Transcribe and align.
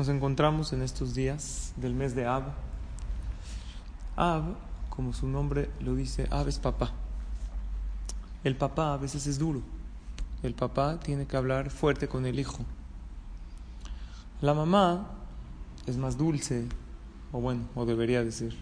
Nos 0.00 0.08
encontramos 0.08 0.72
en 0.72 0.80
estos 0.80 1.14
días 1.14 1.74
del 1.76 1.92
mes 1.92 2.14
de 2.14 2.24
Ab. 2.24 2.44
Ab, 4.16 4.56
como 4.88 5.12
su 5.12 5.28
nombre 5.28 5.68
lo 5.78 5.94
dice, 5.94 6.26
Ab 6.30 6.48
es 6.48 6.58
papá. 6.58 6.92
El 8.42 8.56
papá 8.56 8.94
a 8.94 8.96
veces 8.96 9.26
es 9.26 9.38
duro. 9.38 9.60
El 10.42 10.54
papá 10.54 10.98
tiene 11.00 11.26
que 11.26 11.36
hablar 11.36 11.68
fuerte 11.68 12.08
con 12.08 12.24
el 12.24 12.40
hijo. 12.40 12.64
La 14.40 14.54
mamá 14.54 15.06
es 15.84 15.98
más 15.98 16.16
dulce, 16.16 16.66
o 17.30 17.42
bueno, 17.42 17.64
o 17.74 17.84
debería 17.84 18.24
decir. 18.24 18.56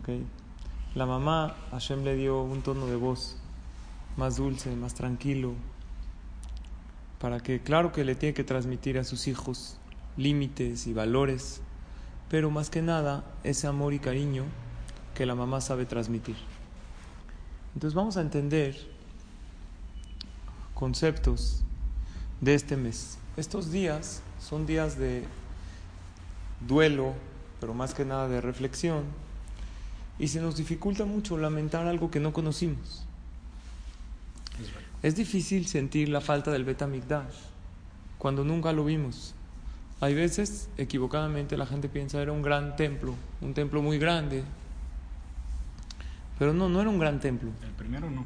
Okay. 0.00 0.26
La 0.96 1.06
mamá, 1.06 1.54
Hashem 1.70 2.02
le 2.02 2.16
dio 2.16 2.42
un 2.42 2.62
tono 2.62 2.86
de 2.86 2.96
voz 2.96 3.36
más 4.16 4.38
dulce, 4.38 4.74
más 4.74 4.94
tranquilo, 4.94 5.52
para 7.22 7.38
que, 7.38 7.60
claro 7.60 7.92
que 7.92 8.04
le 8.04 8.16
tiene 8.16 8.34
que 8.34 8.42
transmitir 8.42 8.98
a 8.98 9.04
sus 9.04 9.28
hijos 9.28 9.76
límites 10.16 10.88
y 10.88 10.92
valores, 10.92 11.60
pero 12.28 12.50
más 12.50 12.68
que 12.68 12.82
nada 12.82 13.24
ese 13.44 13.68
amor 13.68 13.94
y 13.94 14.00
cariño 14.00 14.42
que 15.14 15.24
la 15.24 15.36
mamá 15.36 15.60
sabe 15.60 15.86
transmitir. 15.86 16.34
Entonces 17.74 17.94
vamos 17.94 18.16
a 18.16 18.22
entender 18.22 18.76
conceptos 20.74 21.62
de 22.40 22.54
este 22.54 22.76
mes. 22.76 23.18
Estos 23.36 23.70
días 23.70 24.20
son 24.40 24.66
días 24.66 24.98
de 24.98 25.22
duelo, 26.66 27.14
pero 27.60 27.72
más 27.72 27.94
que 27.94 28.04
nada 28.04 28.26
de 28.26 28.40
reflexión, 28.40 29.04
y 30.18 30.26
se 30.26 30.40
nos 30.40 30.56
dificulta 30.56 31.04
mucho 31.04 31.38
lamentar 31.38 31.86
algo 31.86 32.10
que 32.10 32.18
no 32.18 32.32
conocimos. 32.32 33.06
Es 35.02 35.16
difícil 35.16 35.66
sentir 35.66 36.08
la 36.08 36.20
falta 36.20 36.52
del 36.52 36.64
Betamigdash 36.64 37.34
cuando 38.18 38.44
nunca 38.44 38.72
lo 38.72 38.84
vimos. 38.84 39.34
Hay 40.00 40.14
veces, 40.14 40.68
equivocadamente, 40.76 41.56
la 41.56 41.66
gente 41.66 41.88
piensa 41.88 42.22
era 42.22 42.30
un 42.30 42.42
gran 42.42 42.76
templo, 42.76 43.14
un 43.40 43.52
templo 43.52 43.82
muy 43.82 43.98
grande. 43.98 44.44
Pero 46.38 46.52
no, 46.52 46.68
no 46.68 46.80
era 46.80 46.88
un 46.88 47.00
gran 47.00 47.18
templo. 47.18 47.50
El 47.64 47.72
primero 47.72 48.10
no. 48.10 48.24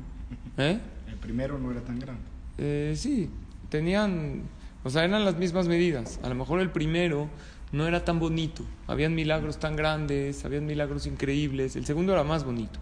¿Eh? 0.59 0.79
El 1.09 1.17
primero 1.17 1.59
no 1.59 1.71
era 1.71 1.81
tan 1.81 1.99
grande. 1.99 2.23
Eh, 2.59 2.93
sí, 2.95 3.31
tenían, 3.71 4.43
o 4.85 4.91
sea, 4.91 5.05
eran 5.05 5.25
las 5.25 5.37
mismas 5.37 5.69
medidas. 5.69 6.21
A 6.23 6.29
lo 6.29 6.35
mejor 6.35 6.61
el 6.61 6.71
primero 6.71 7.29
no 7.73 7.87
era 7.87 8.05
tan 8.05 8.19
bonito. 8.19 8.65
Habían 8.87 9.15
milagros 9.15 9.59
tan 9.59 9.77
grandes, 9.77 10.45
habían 10.45 10.67
milagros 10.67 11.07
increíbles. 11.07 11.75
El 11.75 11.87
segundo 11.87 12.13
era 12.13 12.23
más 12.23 12.45
bonito. 12.45 12.79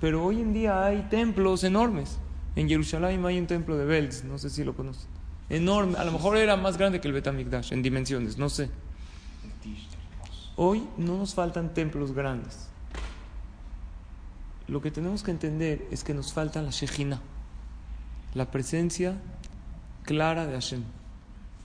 Pero 0.00 0.24
hoy 0.24 0.42
en 0.42 0.52
día 0.52 0.84
hay 0.84 1.06
templos 1.10 1.64
enormes. 1.64 2.18
En 2.56 2.68
Jerusalén 2.68 3.24
hay 3.24 3.38
un 3.38 3.46
templo 3.46 3.76
de 3.76 3.84
Belz, 3.84 4.24
no 4.24 4.38
sé 4.38 4.50
si 4.50 4.64
lo 4.64 4.74
conocen. 4.74 5.08
Enorme, 5.50 5.98
a 5.98 6.04
lo 6.04 6.12
mejor 6.12 6.36
era 6.36 6.56
más 6.56 6.78
grande 6.78 7.00
que 7.00 7.08
el 7.08 7.14
Betamigdash 7.14 7.72
en 7.72 7.82
dimensiones, 7.82 8.38
no 8.38 8.48
sé. 8.48 8.70
Hoy 10.56 10.86
no 10.96 11.18
nos 11.18 11.34
faltan 11.34 11.74
templos 11.74 12.12
grandes. 12.12 12.68
Lo 14.68 14.80
que 14.80 14.90
tenemos 14.90 15.22
que 15.22 15.32
entender 15.32 15.86
es 15.90 16.04
que 16.04 16.14
nos 16.14 16.32
falta 16.32 16.62
la 16.62 16.70
Shejina, 16.70 17.20
la 18.34 18.50
presencia 18.50 19.20
clara 20.04 20.46
de 20.46 20.54
Hashem. 20.54 20.84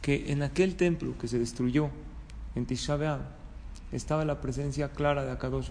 Que 0.02 0.32
en 0.32 0.44
aquel 0.44 0.76
templo 0.76 1.18
que 1.18 1.28
se 1.28 1.38
destruyó, 1.38 1.90
en 2.56 2.66
Tisha 2.66 2.98
estaba 3.92 4.26
la 4.26 4.42
presencia 4.42 4.90
clara 4.90 5.24
de 5.24 5.32
Akadosh. 5.32 5.70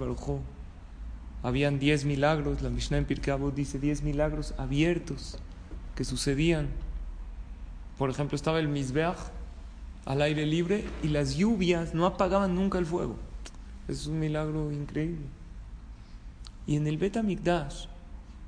Habían 1.43 1.79
diez 1.79 2.05
milagros, 2.05 2.63
la 2.63 2.71
Mishnah 2.71 2.99
en 2.99 3.05
Pirkei 3.05 3.33
Avot 3.33 3.55
dice 3.55 3.79
diez 3.79 4.03
milagros 4.03 4.55
abiertos 4.59 5.39
que 5.95 6.05
sucedían. 6.05 6.69
Por 7.97 8.11
ejemplo, 8.11 8.37
estaba 8.37 8.59
el 8.59 8.69
Mizbeach 8.69 9.19
al 10.05 10.23
aire 10.23 10.47
libre 10.47 10.85
y 11.03 11.09
las 11.09 11.37
lluvias 11.37 11.95
no 11.95 12.07
apagaban 12.07 12.55
nunca 12.55 12.79
el 12.79 12.87
fuego. 12.87 13.17
Es 13.87 14.07
un 14.07 14.19
milagro 14.19 14.73
increíble. 14.73 15.27
Y 16.67 16.77
en 16.77 16.87
el 16.87 16.99
Bet 16.99 17.23
Mikdash 17.23 17.87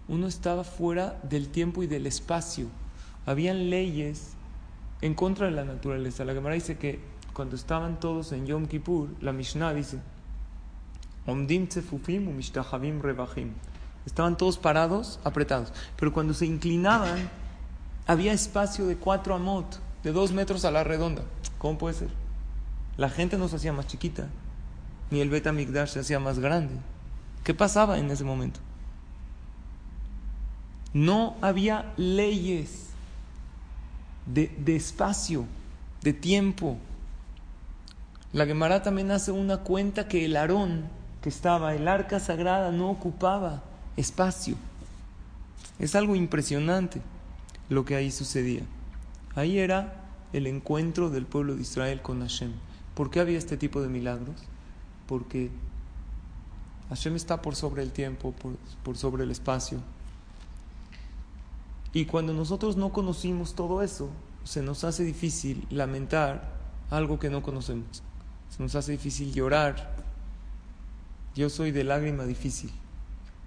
uno 0.09 0.27
estaba 0.27 0.65
fuera 0.65 1.21
del 1.23 1.49
tiempo 1.49 1.83
y 1.83 1.87
del 1.87 2.07
espacio. 2.07 2.67
Habían 3.27 3.71
leyes 3.71 4.33
en 5.01 5.15
contra 5.15 5.47
de 5.47 5.53
la 5.53 5.65
naturaleza. 5.65 6.25
La 6.25 6.35
Gemara 6.35 6.55
dice 6.55 6.77
que 6.77 6.99
cuando 7.33 7.57
estaban 7.57 8.01
todos 8.01 8.33
en 8.33 8.47
Yom 8.47 8.67
Kippur, 8.67 9.09
la 9.21 9.33
Mishnah 9.33 9.73
dice, 9.73 9.99
Estaban 14.07 14.37
todos 14.37 14.59
parados, 14.59 15.21
apretados. 15.25 15.73
Pero 15.97 16.13
cuando 16.13 16.35
se 16.35 16.47
inclinaban, 16.47 17.31
había 18.07 18.33
espacio 18.33 18.87
de 18.87 18.97
cuatro 18.97 19.35
amot, 19.35 19.79
de 20.03 20.13
dos 20.13 20.33
metros 20.33 20.65
a 20.65 20.71
la 20.71 20.85
redonda. 20.85 21.23
¿Cómo 21.59 21.79
puede 21.79 21.95
ser? 21.95 22.09
La 22.97 23.11
gente 23.11 23.39
no 23.39 23.49
se 23.49 23.57
hacía 23.57 23.73
más 23.73 23.87
chiquita, 23.87 24.29
ni 25.11 25.21
el 25.21 25.31
Bet 25.31 25.51
Mikdash 25.53 25.91
se 25.91 26.01
hacía 26.01 26.19
más 26.19 26.39
grande. 26.39 26.75
¿Qué 27.45 27.55
pasaba 27.55 27.99
en 27.99 28.11
ese 28.11 28.25
momento? 28.25 28.61
No 30.93 31.37
había 31.41 31.93
leyes 31.97 32.89
de, 34.27 34.49
de 34.59 34.77
espacio, 34.77 35.45
de 36.03 36.13
tiempo. 36.13 36.79
La 38.33 38.47
Gemara 38.47 38.83
también 38.83 39.11
hace 39.11 39.33
una 39.33 39.59
cuenta 39.59 40.09
que 40.09 40.25
el 40.25 40.37
Aarón 40.37 41.00
que 41.23 41.29
estaba, 41.29 41.75
el 41.75 41.89
arca 41.89 42.21
sagrada 42.21 42.73
no 42.73 42.91
ocupaba 42.91 43.63
espacio. 43.97 44.57
Es 45.79 45.95
algo 45.95 46.17
impresionante 46.17 47.01
lo 47.69 47.85
que 47.85 47.97
ahí 47.97 48.11
sucedía. 48.11 48.63
Ahí 49.35 49.59
era 49.59 50.05
el 50.33 50.47
encuentro 50.47 51.11
del 51.11 51.27
pueblo 51.27 51.57
de 51.57 51.63
Israel 51.63 52.03
con 52.03 52.21
Hashem. 52.21 52.53
¿Por 52.95 53.11
qué 53.11 53.21
había 53.21 53.39
este 53.39 53.57
tipo 53.57 53.81
de 53.81 53.89
milagros? 53.89 54.37
Porque 55.07 55.51
Hashem 56.89 57.17
está 57.17 57.41
por 57.43 57.55
sobre 57.55 57.83
el 57.83 57.93
tiempo, 57.93 58.33
por, 58.33 58.57
por 58.83 58.97
sobre 58.97 59.25
el 59.25 59.31
espacio. 59.31 59.79
Y 61.93 62.05
cuando 62.07 62.33
nosotros 62.33 62.77
no 62.77 62.93
conocimos 62.93 63.55
todo 63.55 63.83
eso, 63.83 64.11
se 64.45 64.63
nos 64.63 64.85
hace 64.85 65.05
difícil 65.05 65.67
lamentar 65.71 66.61
algo 66.91 67.19
que 67.19 67.31
no 67.31 67.43
conocemos. 67.43 68.03
Se 68.49 68.63
nos 68.63 68.75
hace 68.75 68.93
difícil 68.93 69.33
llorar. 69.33 69.95
Yo 71.35 71.49
soy 71.49 71.71
de 71.71 71.85
lágrima 71.85 72.25
difícil 72.25 72.71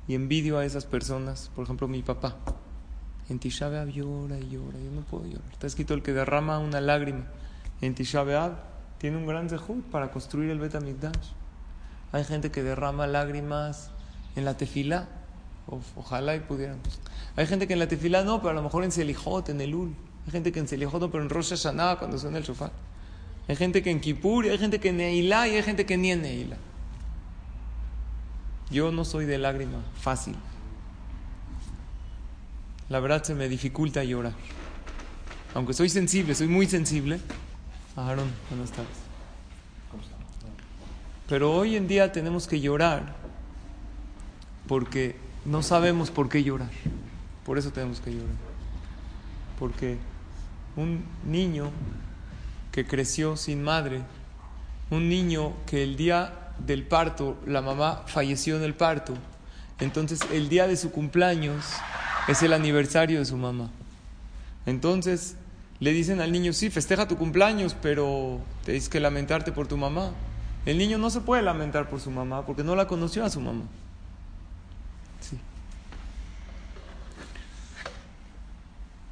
y 0.07 0.15
envidio 0.15 0.57
a 0.57 0.65
esas 0.65 0.85
personas, 0.85 1.51
por 1.55 1.65
ejemplo 1.65 1.87
mi 1.87 2.01
papá. 2.01 2.37
En 3.29 3.39
Tisha 3.39 3.69
B'Av 3.69 3.87
llora 3.89 4.37
y 4.37 4.49
llora, 4.49 4.79
yo 4.79 4.91
no 4.91 5.01
puedo 5.01 5.25
llorar. 5.25 5.51
Está 5.51 5.67
escrito 5.67 5.93
el 5.93 6.01
que 6.01 6.13
derrama 6.13 6.59
una 6.59 6.81
lágrima 6.81 7.25
en 7.81 7.95
Tisha 7.95 8.23
B'Av 8.23 8.53
tiene 8.97 9.17
un 9.17 9.27
gran 9.27 9.49
zehut 9.49 9.83
para 9.91 10.11
construir 10.11 10.49
el 10.49 10.59
Bet. 10.59 10.75
Hay 12.13 12.23
gente 12.23 12.51
que 12.51 12.63
derrama 12.63 13.05
lágrimas 13.07 13.91
en 14.37 14.45
la 14.45 14.55
tefilá. 14.55 15.09
ojalá 15.67 16.35
y 16.37 16.39
pudieran. 16.39 16.79
Hay 17.35 17.45
gente 17.45 17.67
que 17.67 17.73
en 17.73 17.79
la 17.79 17.87
tefilá 17.89 18.23
no, 18.23 18.39
pero 18.39 18.51
a 18.51 18.53
lo 18.53 18.61
mejor 18.61 18.85
en 18.85 18.93
Selijot, 18.93 19.49
en 19.49 19.59
el 19.59 19.75
Ul. 19.75 19.93
Hay 20.25 20.31
gente 20.31 20.53
que 20.53 20.59
en 20.59 20.69
Selijot 20.69 21.01
no, 21.01 21.11
pero 21.11 21.21
en 21.21 21.29
Rosh 21.29 21.49
Hashanah 21.49 21.97
cuando 21.97 22.17
suena 22.17 22.37
el 22.37 22.45
shofar. 22.45 22.71
Hay 23.49 23.57
gente 23.57 23.83
que 23.83 23.91
en 23.91 23.99
Kippur, 23.99 24.45
hay 24.45 24.57
gente 24.57 24.79
que 24.79 24.89
en 24.89 24.97
Neilá 24.97 25.49
y 25.49 25.55
hay 25.55 25.63
gente 25.63 25.85
que 25.85 25.97
ni 25.97 26.11
en 26.11 26.21
Neilá. 26.21 26.55
Yo 28.73 28.91
no 28.91 29.05
soy 29.05 29.25
de 29.25 29.37
lágrima 29.37 29.83
fácil. 30.01 30.35
La 32.89 32.99
verdad 32.99 33.23
se 33.23 33.35
me 33.35 33.47
dificulta 33.47 34.03
llorar. 34.03 34.33
Aunque 35.53 35.73
soy 35.73 35.89
sensible, 35.89 36.33
soy 36.33 36.47
muy 36.47 36.65
sensible. 36.65 37.19
Aaron, 37.95 38.27
buenas 38.49 38.71
tardes. 38.71 38.97
Pero 41.29 41.53
hoy 41.53 41.75
en 41.75 41.87
día 41.87 42.11
tenemos 42.11 42.47
que 42.47 42.59
llorar 42.59 43.15
porque 44.67 45.17
no 45.45 45.61
sabemos 45.61 46.09
por 46.09 46.27
qué 46.27 46.43
llorar. 46.43 46.71
Por 47.45 47.59
eso 47.59 47.71
tenemos 47.71 47.99
que 47.99 48.11
llorar. 48.11 48.35
Porque 49.59 49.99
un 50.75 51.05
niño 51.25 51.69
que 52.71 52.87
creció 52.87 53.37
sin 53.37 53.61
madre, 53.61 54.01
un 54.89 55.09
niño 55.09 55.53
que 55.67 55.83
el 55.83 55.95
día 55.95 56.42
del 56.59 56.85
parto, 56.87 57.37
la 57.45 57.61
mamá 57.61 58.03
falleció 58.07 58.57
en 58.57 58.63
el 58.63 58.73
parto, 58.73 59.13
entonces 59.79 60.21
el 60.31 60.49
día 60.49 60.67
de 60.67 60.77
su 60.77 60.91
cumpleaños 60.91 61.65
es 62.27 62.41
el 62.43 62.53
aniversario 62.53 63.19
de 63.19 63.25
su 63.25 63.37
mamá. 63.37 63.69
Entonces 64.65 65.35
le 65.79 65.91
dicen 65.91 66.21
al 66.21 66.31
niño, 66.31 66.53
sí, 66.53 66.69
festeja 66.69 67.07
tu 67.07 67.17
cumpleaños, 67.17 67.75
pero 67.81 68.39
tienes 68.63 68.87
que 68.87 68.99
lamentarte 68.99 69.51
por 69.51 69.67
tu 69.67 69.77
mamá. 69.77 70.11
El 70.65 70.77
niño 70.77 70.97
no 70.97 71.09
se 71.09 71.19
puede 71.19 71.41
lamentar 71.41 71.89
por 71.89 71.99
su 71.99 72.09
mamá 72.11 72.45
porque 72.45 72.63
no 72.63 72.75
la 72.75 72.87
conoció 72.87 73.25
a 73.25 73.29
su 73.29 73.41
mamá. 73.41 73.63
Sí. 75.19 75.37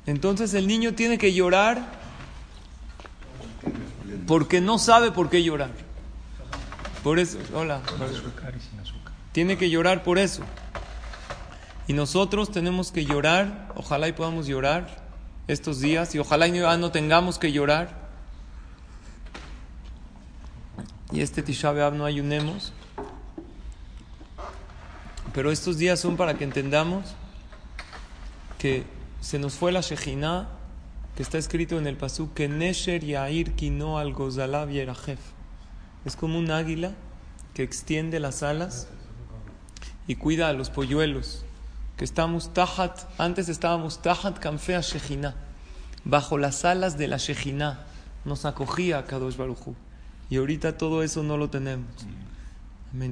Entonces 0.06 0.54
el 0.54 0.68
niño 0.68 0.94
tiene 0.94 1.18
que 1.18 1.34
llorar 1.34 1.86
porque 4.28 4.62
no 4.62 4.80
sabe 4.80 5.12
por 5.12 5.30
qué 5.30 5.44
llorar. 5.44 5.72
Por 7.04 7.18
eso, 7.18 7.40
hola. 7.54 7.82
Tiene 9.32 9.58
que 9.58 9.70
llorar 9.70 10.04
por 10.04 10.20
eso. 10.20 10.44
Y 11.88 11.94
nosotros 11.94 12.52
tenemos 12.52 12.92
que 12.92 13.06
llorar, 13.06 13.72
ojalá 13.76 14.08
y 14.08 14.14
podamos 14.14 14.48
llorar 14.48 15.02
estos 15.48 15.80
días 15.80 16.14
y 16.16 16.20
ojalá 16.20 16.48
y 16.48 16.52
no 16.52 16.92
tengamos 16.92 17.40
que 17.40 17.52
llorar. 17.52 18.10
Y 21.12 21.22
este 21.22 21.42
Tisha 21.42 21.74
no 21.92 22.06
ayunemos. 22.06 22.72
Pero 25.34 25.52
estos 25.52 25.78
días 25.78 26.00
son 26.00 26.18
para 26.18 26.36
que 26.36 26.44
entendamos 26.44 27.16
que 28.60 28.86
se 29.22 29.40
nos 29.40 29.56
fue 29.56 29.72
la 29.72 29.82
Shejina, 29.82 30.50
que 31.16 31.24
está 31.24 31.38
escrito 31.38 31.78
en 31.80 31.88
el 31.88 31.98
Pasú, 31.98 32.34
que 32.34 32.48
Nesher 32.48 33.04
Yair 33.04 33.54
Kino 33.54 33.98
al 33.98 34.14
Gozalav 34.14 34.70
Yerajef. 34.70 35.20
Es 36.06 36.16
como 36.16 36.40
un 36.40 36.52
águila 36.52 36.92
que 37.54 37.64
extiende 37.64 38.20
las 38.20 38.44
alas 38.44 38.88
y 40.08 40.16
cuida 40.16 40.50
a 40.50 40.54
los 40.54 40.70
polluelos. 40.70 41.46
Que 41.98 42.06
estamos 42.06 42.54
tajat, 42.54 43.00
antes 43.20 43.50
estábamos 43.50 44.02
tajat 44.02 44.40
Kamfea 44.40 44.82
Shejina, 44.82 45.36
bajo 46.04 46.38
las 46.38 46.66
alas 46.66 46.98
de 46.98 47.08
la 47.08 47.18
Shejina. 47.18 47.86
Nos 48.26 48.46
acogía 48.46 49.00
a 49.00 49.06
Kadosh 49.06 49.38
Baruchu. 49.38 49.76
Y 50.30 50.38
ahorita 50.38 50.78
todo 50.78 51.04
eso 51.04 51.24
no 51.24 51.38
lo 51.38 51.50
tenemos. 51.50 51.88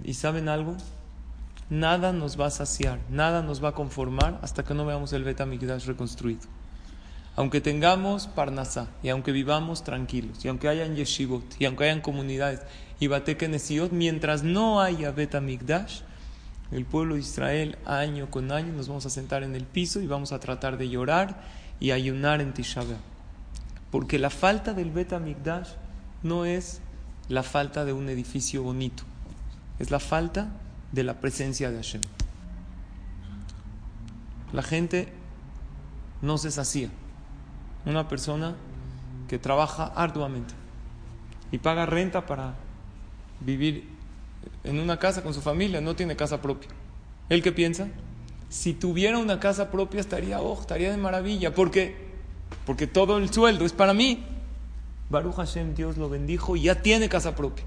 ¿Y 0.03 0.13
saben 0.13 0.49
algo? 0.49 0.75
Nada 1.69 2.13
nos 2.13 2.39
va 2.39 2.47
a 2.47 2.51
saciar, 2.51 2.99
nada 3.09 3.43
nos 3.43 3.63
va 3.63 3.69
a 3.69 3.73
conformar 3.73 4.39
hasta 4.41 4.63
que 4.63 4.73
no 4.73 4.85
veamos 4.85 5.13
el 5.13 5.23
Betamigdash 5.23 5.85
reconstruido. 5.85 6.41
Aunque 7.35 7.61
tengamos 7.61 8.27
Parnasá, 8.27 8.87
y 9.01 9.09
aunque 9.09 9.31
vivamos 9.31 9.83
tranquilos, 9.83 10.43
y 10.43 10.49
aunque 10.49 10.67
hayan 10.67 10.95
yeshivot, 10.95 11.43
y 11.59 11.65
aunque 11.65 11.85
hayan 11.85 12.01
comunidades, 12.01 12.61
y 12.99 13.07
batekenesiot, 13.07 13.91
mientras 13.91 14.43
no 14.43 14.81
haya 14.81 15.11
Betamigdash, 15.11 16.01
el 16.71 16.85
pueblo 16.85 17.15
de 17.15 17.21
Israel, 17.21 17.77
año 17.85 18.29
con 18.29 18.51
año, 18.51 18.73
nos 18.73 18.87
vamos 18.87 19.05
a 19.05 19.09
sentar 19.09 19.43
en 19.43 19.55
el 19.55 19.65
piso 19.65 20.01
y 20.01 20.07
vamos 20.07 20.31
a 20.31 20.39
tratar 20.39 20.77
de 20.77 20.89
llorar 20.89 21.41
y 21.79 21.91
ayunar 21.91 22.41
en 22.41 22.53
Tisha. 22.53 22.81
Porque 23.89 24.19
la 24.19 24.29
falta 24.29 24.73
del 24.73 24.91
Betamigdash 24.91 25.69
no 26.21 26.45
es 26.45 26.81
la 27.27 27.43
falta 27.43 27.85
de 27.85 27.93
un 27.93 28.09
edificio 28.09 28.63
bonito, 28.63 29.03
es 29.79 29.89
la 29.91 29.99
falta 29.99 30.49
de 30.91 31.03
la 31.03 31.19
presencia 31.19 31.71
de 31.71 31.77
Hashem. 31.77 32.01
La 34.51 34.63
gente 34.63 35.11
no 36.21 36.37
se 36.37 36.51
sacía. 36.51 36.89
Una 37.85 38.07
persona 38.07 38.55
que 39.27 39.39
trabaja 39.39 39.85
arduamente 39.95 40.53
y 41.51 41.57
paga 41.59 41.85
renta 41.85 42.25
para 42.25 42.55
vivir 43.39 43.87
en 44.63 44.79
una 44.79 44.97
casa 44.97 45.23
con 45.23 45.33
su 45.33 45.41
familia, 45.41 45.81
no 45.81 45.95
tiene 45.95 46.15
casa 46.15 46.41
propia. 46.41 46.69
¿Él 47.29 47.41
qué 47.41 47.51
piensa? 47.51 47.87
Si 48.49 48.73
tuviera 48.73 49.17
una 49.17 49.39
casa 49.39 49.71
propia 49.71 49.99
estaría, 49.99 50.41
oh, 50.41 50.59
estaría 50.59 50.91
de 50.91 50.97
maravilla. 50.97 51.53
¿Por 51.53 51.71
qué? 51.71 51.95
Porque 52.65 52.87
todo 52.87 53.17
el 53.17 53.31
sueldo 53.31 53.65
es 53.65 53.73
para 53.73 53.93
mí. 53.93 54.23
Baruch 55.09 55.35
Hashem, 55.35 55.75
Dios 55.75 55.97
lo 55.97 56.09
bendijo 56.09 56.55
y 56.55 56.63
ya 56.63 56.81
tiene 56.81 57.09
casa 57.09 57.35
propia. 57.35 57.65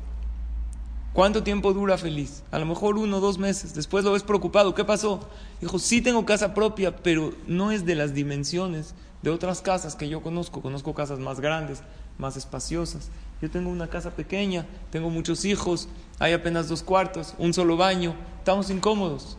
¿Cuánto 1.12 1.43
tiempo 1.43 1.73
dura 1.73 1.99
feliz? 1.99 2.43
A 2.50 2.59
lo 2.59 2.67
mejor 2.67 2.97
uno 2.97 3.19
o 3.19 3.20
dos 3.20 3.38
meses. 3.38 3.75
Después 3.75 4.05
lo 4.05 4.12
ves 4.12 4.23
preocupado. 4.23 4.75
¿Qué 4.75 4.85
pasó? 4.85 5.29
Dijo, 5.61 5.79
sí 5.79 6.00
tengo 6.00 6.25
casa 6.25 6.55
propia, 6.55 6.97
pero 6.97 7.35
no 7.47 7.70
es 7.70 7.85
de 7.85 7.94
las 7.94 8.14
dimensiones 8.14 8.94
de 9.22 9.30
otras 9.30 9.62
casas 9.62 9.94
que 9.94 10.08
yo 10.08 10.22
conozco. 10.22 10.60
Conozco 10.60 10.94
casas 10.94 11.19
más 11.19 11.40
grandes, 11.40 11.82
más 12.19 12.36
espaciosas. 12.36 13.10
Yo 13.40 13.50
tengo 13.50 13.70
una 13.70 13.88
casa 13.88 14.10
pequeña, 14.10 14.66
tengo 14.90 15.10
muchos 15.10 15.44
hijos, 15.44 15.88
hay 16.19 16.32
apenas 16.32 16.69
dos 16.69 16.82
cuartos, 16.82 17.34
un 17.38 17.52
solo 17.52 17.76
baño. 17.76 18.14
Estamos 18.38 18.70
incómodos. 18.70 19.36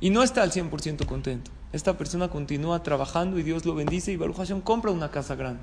Y 0.00 0.10
no 0.10 0.22
está 0.22 0.42
al 0.42 0.52
100% 0.52 1.06
contento. 1.06 1.50
Esta 1.72 1.96
persona 1.96 2.28
continúa 2.28 2.82
trabajando 2.82 3.38
y 3.38 3.42
Dios 3.42 3.64
lo 3.64 3.74
bendice 3.74 4.12
y 4.12 4.16
Baruch 4.16 4.36
Hashem 4.36 4.60
compra 4.60 4.90
una 4.90 5.10
casa 5.10 5.36
grande. 5.36 5.62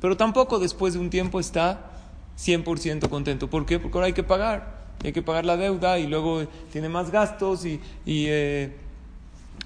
Pero 0.00 0.16
tampoco 0.16 0.58
después 0.58 0.94
de 0.94 1.00
un 1.00 1.10
tiempo 1.10 1.40
está 1.40 1.90
100% 2.38 3.08
contento. 3.08 3.50
¿Por 3.50 3.66
qué? 3.66 3.78
Porque 3.78 3.98
ahora 3.98 4.06
hay 4.06 4.12
que 4.12 4.22
pagar. 4.22 4.84
Hay 5.04 5.12
que 5.12 5.22
pagar 5.22 5.44
la 5.44 5.56
deuda 5.56 5.98
y 5.98 6.06
luego 6.06 6.46
tiene 6.72 6.88
más 6.88 7.10
gastos 7.10 7.66
y, 7.66 7.80
y, 8.06 8.26
eh, 8.28 8.76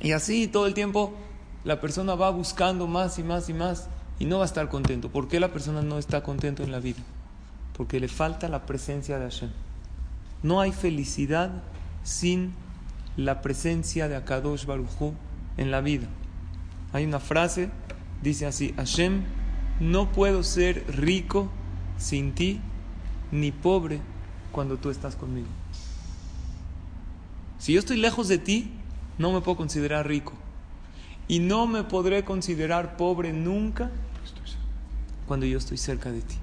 y 0.01 0.13
así 0.13 0.49
todo 0.49 0.67
el 0.67 0.75
tiempo 0.75 1.13
la 1.69 1.83
persona 1.83 2.15
va 2.15 2.31
buscando 2.31 2.87
más 2.87 3.19
y 3.19 3.23
más 3.23 3.51
y 3.51 3.53
más 3.53 3.89
y 4.19 4.25
no 4.25 4.39
va 4.39 4.45
a 4.45 4.47
estar 4.47 4.71
contento. 4.71 5.11
¿Por 5.11 5.29
qué 5.29 5.39
la 5.39 5.53
persona 5.53 5.83
no 5.83 5.99
está 5.99 6.23
contento 6.23 6.63
en 6.63 6.73
la 6.73 6.81
vida? 6.81 7.01
Porque 7.77 8.01
le 8.01 8.09
falta 8.09 8.49
la 8.49 8.65
presencia 8.65 9.19
de 9.19 9.25
Hashem. 9.25 9.51
No 10.43 10.63
hay 10.63 10.73
felicidad 10.73 11.51
sin 12.05 12.55
la 13.19 13.43
presencia 13.43 14.09
de 14.09 14.17
Akadosh 14.17 14.65
Baruchu 14.65 15.13
en 15.59 15.71
la 15.71 15.83
vida. 15.83 16.07
Hay 16.95 17.05
una 17.05 17.21
frase, 17.21 17.69
dice 18.23 18.47
así, 18.47 18.73
Hashem, 18.79 19.25
no 19.79 20.11
puedo 20.11 20.45
ser 20.45 20.87
rico 20.89 21.51
sin 21.99 22.35
ti, 22.35 22.63
ni 23.31 23.53
pobre 23.53 24.01
cuando 24.53 24.79
tú 24.79 24.89
estás 24.89 25.17
conmigo. 25.17 25.49
Si 27.59 27.75
yo 27.75 27.79
estoy 27.79 27.99
lejos 27.99 28.27
de 28.27 28.39
ti, 28.39 28.73
no 29.19 29.33
me 29.33 29.43
puedo 29.43 29.59
considerar 29.59 30.09
rico. 30.09 30.33
Y 31.29 31.41
no 31.41 31.67
me 31.67 31.85
podré 31.85 32.25
considerar 32.25 32.97
pobre 32.97 33.33
nunca 33.33 33.91
cuando 35.27 35.45
yo 35.47 35.59
estoy 35.59 35.77
cerca 35.77 36.11
de 36.11 36.23
ti. 36.23 36.37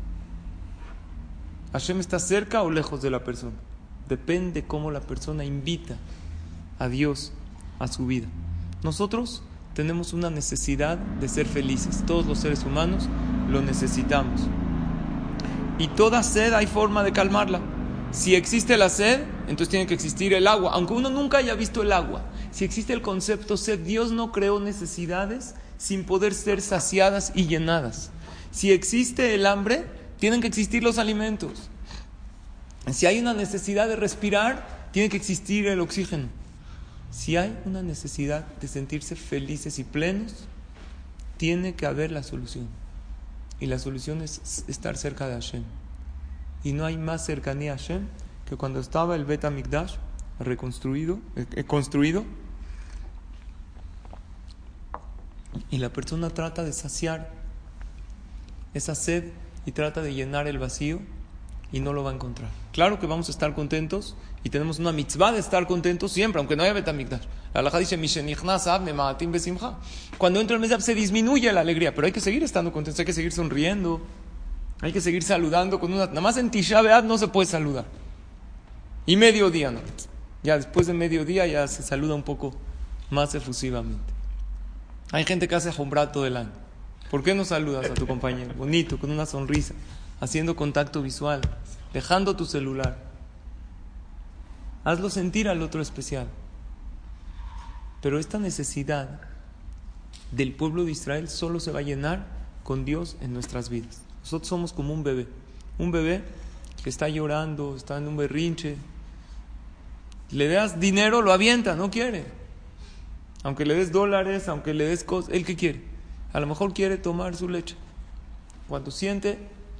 Hashem 1.73 1.99
está 1.99 2.19
cerca 2.19 2.61
o 2.61 2.69
lejos 2.69 3.01
de 3.01 3.09
la 3.09 3.23
persona. 3.23 3.55
Depende 4.07 4.63
cómo 4.63 4.91
la 4.91 5.01
persona 5.01 5.43
invita 5.43 5.97
a 6.79 6.87
Dios 6.87 7.33
a 7.79 7.87
su 7.87 8.05
vida. 8.05 8.27
Nosotros 8.83 9.41
tenemos 9.73 10.13
una 10.13 10.29
necesidad 10.29 10.97
de 10.97 11.27
ser 11.27 11.47
felices. 11.47 12.03
Todos 12.05 12.27
los 12.27 12.39
seres 12.39 12.63
humanos 12.63 13.09
lo 13.49 13.61
necesitamos. 13.61 14.41
Y 15.77 15.87
toda 15.89 16.23
sed 16.23 16.53
hay 16.53 16.67
forma 16.67 17.03
de 17.03 17.11
calmarla. 17.11 17.59
Si 18.11 18.35
existe 18.35 18.77
la 18.77 18.87
sed, 18.87 19.23
entonces 19.41 19.69
tiene 19.69 19.87
que 19.87 19.93
existir 19.95 20.33
el 20.33 20.47
agua. 20.47 20.71
Aunque 20.73 20.93
uno 20.93 21.09
nunca 21.09 21.39
haya 21.39 21.55
visto 21.55 21.81
el 21.81 21.91
agua, 21.91 22.21
si 22.55 22.63
existe 22.63 22.93
el 22.93 23.01
concepto 23.01 23.57
sed, 23.57 23.79
Dios 23.79 24.13
no 24.13 24.31
creó 24.31 24.61
necesidades 24.61 25.55
sin 25.77 26.05
poder 26.05 26.33
ser 26.33 26.61
saciadas 26.61 27.33
y 27.35 27.47
llenadas. 27.47 28.11
Si 28.51 28.71
existe 28.71 29.35
el 29.35 29.45
hambre, 29.45 29.83
tienen 30.19 30.39
que 30.39 30.47
existir 30.47 30.81
los 30.81 30.97
alimentos. 30.97 31.69
Si 32.93 33.07
hay 33.07 33.19
una 33.19 33.33
necesidad 33.33 33.89
de 33.89 33.97
respirar, 33.97 34.87
tiene 34.93 35.09
que 35.09 35.17
existir 35.17 35.67
el 35.67 35.81
oxígeno. 35.81 36.29
Si 37.11 37.35
hay 37.35 37.59
una 37.65 37.83
necesidad 37.83 38.47
de 38.61 38.69
sentirse 38.69 39.17
felices 39.17 39.77
y 39.77 39.83
plenos, 39.83 40.45
tiene 41.35 41.75
que 41.75 41.87
haber 41.87 42.09
la 42.13 42.23
solución. 42.23 42.69
Y 43.59 43.65
la 43.65 43.79
solución 43.79 44.21
es 44.21 44.63
estar 44.69 44.95
cerca 44.95 45.27
de 45.27 45.33
Hashem. 45.33 45.63
Y 46.63 46.71
no 46.71 46.85
hay 46.85 46.95
más 46.95 47.25
cercanía 47.25 47.73
a 47.73 47.77
Hashem 47.77 48.07
que 48.47 48.55
cuando 48.55 48.79
estaba 48.79 49.17
el 49.17 49.25
Bet 49.25 49.43
Amikdash 49.43 49.95
reconstruido, 50.39 51.19
eh, 51.35 51.65
construido, 51.65 52.23
y 55.71 55.77
la 55.77 55.89
persona 55.89 56.29
trata 56.29 56.63
de 56.63 56.73
saciar 56.73 57.29
esa 58.73 58.95
sed 58.95 59.31
y 59.65 59.71
trata 59.71 60.01
de 60.01 60.13
llenar 60.13 60.47
el 60.47 60.59
vacío 60.59 60.99
y 61.71 61.79
no 61.79 61.93
lo 61.93 62.03
va 62.03 62.11
a 62.11 62.13
encontrar. 62.13 62.49
Claro 62.71 62.99
que 62.99 63.07
vamos 63.07 63.29
a 63.29 63.31
estar 63.31 63.53
contentos 63.53 64.15
y 64.43 64.49
tenemos 64.49 64.79
una 64.79 64.91
mitzvah 64.91 65.31
de 65.31 65.39
estar 65.39 65.65
contentos 65.67 66.11
siempre, 66.11 66.39
aunque 66.39 66.55
no 66.55 66.63
haya 66.63 66.73
Betamikdash. 66.73 67.23
La 67.53 67.61
halajá 67.61 67.79
dice, 67.79 67.97
cuando 70.17 70.39
entra 70.41 70.55
el 70.55 70.61
mes 70.61 70.83
se 70.83 70.93
disminuye 70.93 71.51
la 71.53 71.61
alegría, 71.61 71.95
pero 71.95 72.05
hay 72.05 72.13
que 72.13 72.19
seguir 72.19 72.43
estando 72.43 72.71
contentos, 72.71 72.99
hay 72.99 73.05
que 73.05 73.13
seguir 73.13 73.31
sonriendo, 73.31 74.01
hay 74.81 74.91
que 74.91 75.01
seguir 75.01 75.23
saludando 75.23 75.79
con 75.79 75.93
una... 75.93 76.07
Nada 76.07 76.21
más 76.21 76.37
en 76.37 76.51
Tisha 76.51 76.81
no 77.01 77.17
se 77.17 77.29
puede 77.29 77.47
saludar. 77.47 77.85
Y 79.05 79.15
mediodía 79.15 79.71
no. 79.71 79.79
Ya 80.43 80.57
después 80.57 80.85
de 80.87 80.93
mediodía 80.93 81.47
ya 81.47 81.67
se 81.67 81.81
saluda 81.81 82.13
un 82.13 82.23
poco 82.23 82.53
más 83.09 83.33
efusivamente. 83.35 84.14
Hay 85.11 85.23
gente 85.23 85.47
que 85.47 85.55
hace 85.55 85.71
jumbra 85.71 86.11
todo 86.11 86.25
el 86.25 86.37
año. 86.37 86.51
¿Por 87.11 87.23
qué 87.23 87.35
no 87.35 87.45
saludas 87.45 87.89
a 87.89 87.93
tu 87.93 88.07
compañero? 88.07 88.53
Bonito, 88.55 88.99
con 88.99 89.11
una 89.11 89.25
sonrisa, 89.25 89.73
haciendo 90.19 90.55
contacto 90.55 91.01
visual, 91.01 91.41
dejando 91.93 92.35
tu 92.35 92.45
celular. 92.45 92.97
Hazlo 94.83 95.09
sentir 95.09 95.47
al 95.47 95.61
otro 95.61 95.81
especial. 95.81 96.27
Pero 98.01 98.19
esta 98.19 98.39
necesidad 98.39 99.21
del 100.31 100.53
pueblo 100.53 100.85
de 100.85 100.91
Israel 100.91 101.29
solo 101.29 101.59
se 101.59 101.71
va 101.71 101.79
a 101.79 101.83
llenar 101.83 102.25
con 102.63 102.85
Dios 102.85 103.15
en 103.21 103.33
nuestras 103.33 103.69
vidas. 103.69 104.01
Nosotros 104.21 104.47
somos 104.47 104.73
como 104.73 104.93
un 104.93 105.03
bebé. 105.03 105.27
Un 105.77 105.91
bebé 105.91 106.23
que 106.83 106.89
está 106.89 107.09
llorando, 107.09 107.75
está 107.75 107.97
en 107.97 108.07
un 108.07 108.17
berrinche. 108.17 108.77
Le 110.31 110.47
das 110.47 110.79
dinero, 110.79 111.21
lo 111.21 111.31
avienta, 111.31 111.75
no 111.75 111.91
quiere. 111.91 112.25
Aunque 113.45 113.63
le 113.63 113.75
des 113.75 113.91
dólares, 113.91 114.49
aunque 114.49 114.73
le 114.73 114.87
des 114.87 115.03
cosas, 115.03 115.31
él 115.31 115.45
que 115.45 115.55
quiere. 115.55 115.79
A 116.33 116.39
lo 116.39 116.47
mejor 116.47 116.73
quiere 116.73 116.97
tomar 116.97 117.35
su 117.35 117.47
leche. 117.47 117.75
Cuando 118.67 118.89
siente 118.89 119.37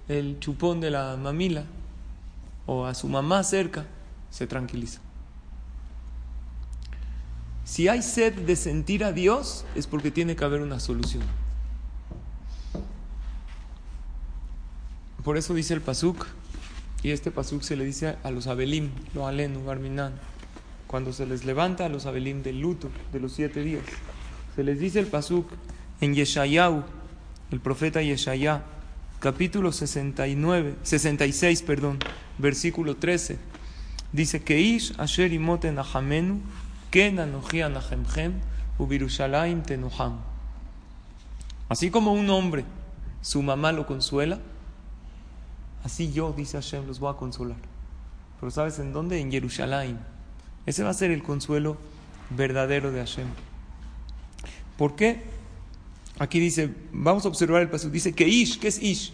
el 0.08 0.40
chupón 0.40 0.82
de 0.82 0.92
la 0.92 1.18
mamila 1.18 1.64
o 2.68 2.86
a 2.86 2.94
su 2.94 3.08
mamá 3.08 3.44
cerca, 3.44 3.88
se 4.30 4.46
tranquiliza. 4.46 5.02
Si 7.64 7.88
hay 7.88 8.04
sed 8.04 8.34
de 8.36 8.56
sentir 8.56 9.04
a 9.04 9.12
Dios, 9.12 9.66
es 9.74 9.88
porque 9.88 10.12
tiene 10.12 10.36
que 10.36 10.46
haber 10.46 10.62
una 10.62 10.80
solución. 10.80 11.24
Por 15.24 15.38
eso 15.38 15.56
dice 15.56 15.74
el 15.74 15.82
Pasuk, 15.82 16.28
y 17.02 17.10
este 17.10 17.32
Pasuk 17.32 17.64
se 17.64 17.76
le 17.76 17.84
dice 17.84 18.16
a 18.22 18.30
los 18.30 18.46
Abelim, 18.46 18.92
lo 19.16 19.26
Alenu, 19.26 19.64
Barminan, 19.64 20.14
cuando 20.96 21.12
se 21.12 21.26
les 21.26 21.44
levanta 21.44 21.84
a 21.84 21.90
los 21.90 22.06
Abelim 22.06 22.42
del 22.42 22.62
luto 22.62 22.90
de 23.12 23.20
los 23.20 23.34
siete 23.34 23.62
días. 23.62 23.84
Se 24.56 24.64
les 24.64 24.80
dice 24.80 24.98
el 24.98 25.08
Pasuk 25.08 25.46
en 26.00 26.16
Yeshayahu, 26.16 26.86
el 27.52 27.60
profeta 27.60 28.02
Yeshayah, 28.02 28.64
capítulo 29.20 29.74
69, 29.74 30.76
66, 30.84 31.64
perdón, 31.64 32.00
versículo 32.38 32.96
13. 32.96 33.38
Dice 34.14 34.42
que 34.42 34.62
Ish 34.62 34.94
Asher 34.98 35.34
imoten 35.34 35.80
ahamenu 35.80 36.40
Así 41.68 41.92
como 41.92 42.14
un 42.14 42.30
hombre, 42.30 42.64
su 43.22 43.42
mamá 43.42 43.74
lo 43.74 43.86
consuela, 43.86 44.40
así 45.84 46.14
yo, 46.14 46.32
dice 46.32 46.56
Hashem, 46.56 46.88
los 46.88 47.02
voy 47.02 47.14
a 47.14 47.18
consolar. 47.18 47.58
Pero 48.40 48.50
¿sabes 48.50 48.80
en 48.80 48.94
dónde? 48.94 49.20
En 49.20 49.30
Jerusalén. 49.30 50.15
Ese 50.66 50.84
va 50.84 50.90
a 50.90 50.94
ser 50.94 51.12
el 51.12 51.24
consuelo 51.24 51.78
verdadero 52.30 52.92
de 52.92 53.00
Hashem. 53.00 53.28
¿Por 54.78 54.96
qué? 54.96 55.24
Aquí 56.18 56.40
dice, 56.40 56.74
vamos 56.92 57.26
a 57.26 57.28
observar 57.28 57.62
el 57.62 57.70
paso. 57.70 57.90
Dice 57.90 58.14
que 58.14 58.28
Ish, 58.28 58.60
¿qué 58.60 58.70
es 58.70 58.82
Ish? 58.82 59.14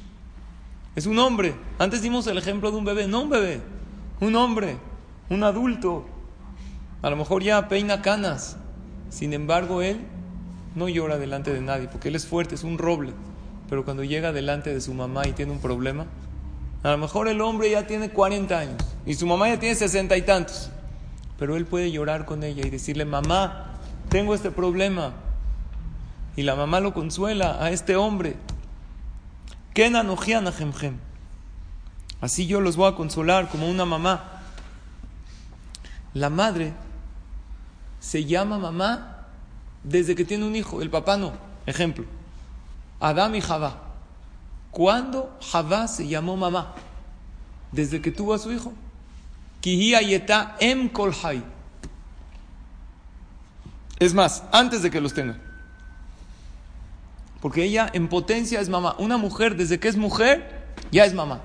Es 0.95 1.05
un 1.05 1.17
hombre. 1.19 1.55
Antes 1.79 2.01
dimos 2.01 2.27
el 2.27 2.37
ejemplo 2.37 2.71
de 2.71 2.77
un 2.77 2.85
bebé, 2.85 3.07
no 3.07 3.21
un 3.21 3.29
bebé, 3.29 3.61
un 4.19 4.35
hombre, 4.35 4.77
un 5.29 5.43
adulto. 5.43 6.05
A 7.01 7.09
lo 7.09 7.15
mejor 7.15 7.43
ya 7.43 7.67
peina 7.67 8.01
canas. 8.01 8.57
Sin 9.09 9.33
embargo, 9.33 9.81
él 9.81 9.99
no 10.75 10.87
llora 10.87 11.17
delante 11.17 11.53
de 11.53 11.61
nadie, 11.61 11.87
porque 11.87 12.09
él 12.09 12.15
es 12.15 12.25
fuerte, 12.25 12.55
es 12.55 12.63
un 12.63 12.77
roble. 12.77 13.13
Pero 13.69 13.83
cuando 13.83 14.03
llega 14.03 14.31
delante 14.31 14.73
de 14.73 14.81
su 14.81 14.93
mamá 14.93 15.27
y 15.27 15.31
tiene 15.31 15.51
un 15.51 15.59
problema, 15.59 16.05
a 16.83 16.91
lo 16.91 16.97
mejor 16.97 17.27
el 17.27 17.41
hombre 17.41 17.71
ya 17.71 17.87
tiene 17.87 18.09
40 18.09 18.57
años 18.57 18.81
y 19.05 19.13
su 19.13 19.25
mamá 19.27 19.49
ya 19.49 19.59
tiene 19.59 19.75
sesenta 19.75 20.17
y 20.17 20.23
tantos. 20.23 20.69
Pero 21.41 21.55
él 21.55 21.65
puede 21.65 21.91
llorar 21.91 22.27
con 22.27 22.43
ella 22.43 22.63
y 22.63 22.69
decirle, 22.69 23.03
mamá, 23.03 23.71
tengo 24.09 24.35
este 24.35 24.51
problema. 24.51 25.13
Y 26.35 26.43
la 26.43 26.53
mamá 26.53 26.79
lo 26.79 26.93
consuela 26.93 27.57
a 27.59 27.71
este 27.71 27.95
hombre. 27.95 28.35
Así 32.21 32.45
yo 32.45 32.61
los 32.61 32.75
voy 32.75 32.91
a 32.91 32.95
consolar 32.95 33.49
como 33.49 33.67
una 33.67 33.85
mamá. 33.85 34.43
La 36.13 36.29
madre 36.29 36.73
se 37.99 38.23
llama 38.25 38.59
mamá 38.59 39.25
desde 39.83 40.13
que 40.13 40.25
tiene 40.25 40.45
un 40.45 40.55
hijo, 40.55 40.83
el 40.83 40.91
papá 40.91 41.17
no. 41.17 41.33
Ejemplo, 41.65 42.05
Adán 42.99 43.33
y 43.33 43.41
Javá. 43.41 43.81
¿Cuándo 44.69 45.35
Javá 45.41 45.87
se 45.87 46.07
llamó 46.07 46.37
mamá? 46.37 46.75
Desde 47.71 47.99
que 47.99 48.11
tuvo 48.11 48.35
a 48.35 48.37
su 48.37 48.51
hijo. 48.51 48.73
Em. 49.63 50.89
Es 53.99 54.13
más, 54.13 54.43
antes 54.51 54.81
de 54.81 54.89
que 54.89 55.01
los 55.01 55.13
tenga. 55.13 55.37
Porque 57.41 57.63
ella 57.63 57.89
en 57.93 58.07
potencia 58.07 58.59
es 58.59 58.69
mamá. 58.69 58.95
Una 58.97 59.17
mujer, 59.17 59.55
desde 59.55 59.79
que 59.79 59.87
es 59.87 59.97
mujer, 59.97 60.73
ya 60.91 61.05
es 61.05 61.13
mamá. 61.13 61.41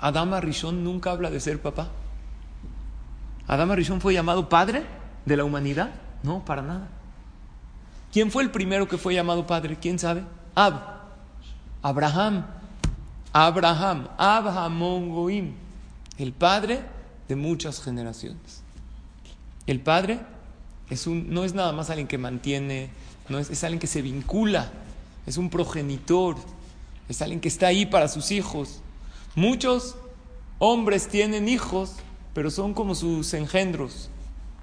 Adama 0.00 0.40
Rishon 0.40 0.84
nunca 0.84 1.10
habla 1.10 1.30
de 1.30 1.40
ser 1.40 1.60
papá. 1.60 1.88
Adama 3.46 3.74
Rishon 3.76 4.00
fue 4.00 4.14
llamado 4.14 4.48
padre 4.48 4.84
de 5.24 5.36
la 5.36 5.44
humanidad? 5.44 5.90
No, 6.22 6.44
para 6.44 6.62
nada. 6.62 6.88
¿Quién 8.12 8.30
fue 8.30 8.42
el 8.42 8.50
primero 8.50 8.88
que 8.88 8.98
fue 8.98 9.14
llamado 9.14 9.46
padre? 9.46 9.78
¿Quién 9.80 9.98
sabe? 9.98 10.24
Ab. 10.54 10.74
Abraham. 11.82 12.44
Abraham. 13.32 14.08
Abraham 14.18 15.08
Goim. 15.08 15.54
El 16.18 16.32
padre 16.32 16.80
de 17.28 17.36
muchas 17.36 17.80
generaciones. 17.80 18.62
El 19.66 19.80
padre 19.80 20.20
es 20.90 21.06
un, 21.06 21.32
no 21.32 21.44
es 21.44 21.54
nada 21.54 21.72
más 21.72 21.90
alguien 21.90 22.08
que 22.08 22.18
mantiene, 22.18 22.90
no 23.28 23.38
es, 23.38 23.50
es 23.50 23.62
alguien 23.64 23.80
que 23.80 23.86
se 23.86 24.02
vincula, 24.02 24.70
es 25.26 25.36
un 25.36 25.50
progenitor, 25.50 26.36
es 27.08 27.22
alguien 27.22 27.40
que 27.40 27.48
está 27.48 27.68
ahí 27.68 27.86
para 27.86 28.08
sus 28.08 28.30
hijos. 28.30 28.80
Muchos 29.34 29.96
hombres 30.58 31.08
tienen 31.08 31.48
hijos, 31.48 31.94
pero 32.34 32.50
son 32.50 32.74
como 32.74 32.94
sus 32.94 33.34
engendros, 33.34 34.10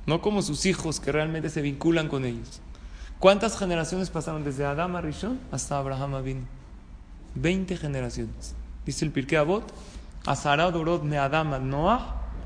no 0.05 0.21
como 0.21 0.41
sus 0.41 0.65
hijos 0.65 0.99
que 0.99 1.11
realmente 1.11 1.49
se 1.49 1.61
vinculan 1.61 2.07
con 2.07 2.25
ellos. 2.25 2.61
¿Cuántas 3.19 3.57
generaciones 3.57 4.09
pasaron 4.09 4.43
desde 4.43 4.65
Adán 4.65 4.95
a 4.95 5.01
Rishon 5.01 5.39
hasta 5.51 5.77
Abraham 5.77 6.15
Avin? 6.15 6.47
Veinte 7.35 7.75
generaciones. 7.75 8.55
Dice 8.85 9.05
el 9.05 9.11
Pirkei 9.11 9.37
Avot, 9.37 9.71
Azara 10.25 10.71
Dorot 10.71 11.03
me 11.03 11.17
Adam 11.17 11.53
ad 11.53 11.61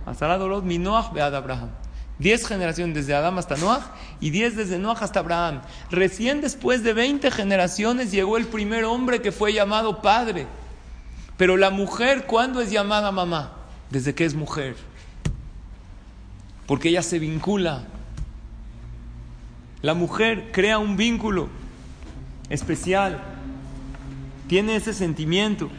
Noach, 0.05 0.15
Azara 0.15 0.37
Dorot 0.37 0.63
mi 0.63 0.77
Noach 0.77 1.13
bead 1.13 1.33
Abraham. 1.33 1.69
Diez 2.19 2.47
generaciones 2.47 2.95
desde 2.95 3.15
Adán 3.15 3.37
hasta 3.37 3.55
Noach 3.57 3.83
y 4.19 4.29
diez 4.29 4.55
desde 4.55 4.77
Noach 4.79 5.01
hasta 5.01 5.19
Abraham. 5.19 5.61
Recién 5.89 6.41
después 6.41 6.83
de 6.83 6.93
veinte 6.93 7.31
generaciones 7.31 8.11
llegó 8.11 8.37
el 8.37 8.45
primer 8.45 8.85
hombre 8.85 9.21
que 9.21 9.31
fue 9.31 9.53
llamado 9.53 10.01
padre. 10.01 10.47
Pero 11.37 11.57
la 11.57 11.71
mujer, 11.71 12.25
¿cuándo 12.25 12.61
es 12.61 12.71
llamada 12.71 13.11
mamá? 13.11 13.53
Desde 13.89 14.13
que 14.13 14.25
es 14.25 14.35
mujer 14.35 14.75
porque 16.65 16.89
ella 16.89 17.01
se 17.01 17.19
vincula. 17.19 17.83
La 19.81 19.93
mujer 19.93 20.51
crea 20.51 20.77
un 20.77 20.95
vínculo 20.95 21.49
especial, 22.49 23.21
tiene 24.47 24.77
ese 24.77 24.93
sentimiento. 24.93 25.69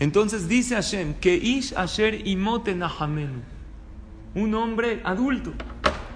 Entonces 0.00 0.48
dice 0.48 0.74
Hashem 0.74 1.14
que 1.14 1.34
Ish 1.34 1.74
Asher 1.76 2.26
Imote 2.26 2.74
Nahamenu, 2.74 3.40
un 4.34 4.54
hombre 4.54 5.00
adulto 5.04 5.52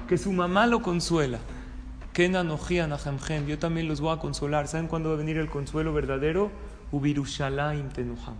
que 0.08 0.16
su 0.18 0.32
mamá 0.32 0.66
lo 0.66 0.82
consuela. 0.82 1.38
Yo 2.14 3.58
también 3.58 3.88
los 3.88 4.00
voy 4.00 4.14
a 4.14 4.18
consolar. 4.18 4.68
¿Saben 4.68 4.86
cuándo 4.86 5.08
va 5.08 5.14
a 5.14 5.18
venir 5.18 5.38
el 5.38 5.48
consuelo 5.48 5.94
verdadero? 5.94 6.50
Ubirushalayim 6.92 7.88
Tenuham. 7.88 8.34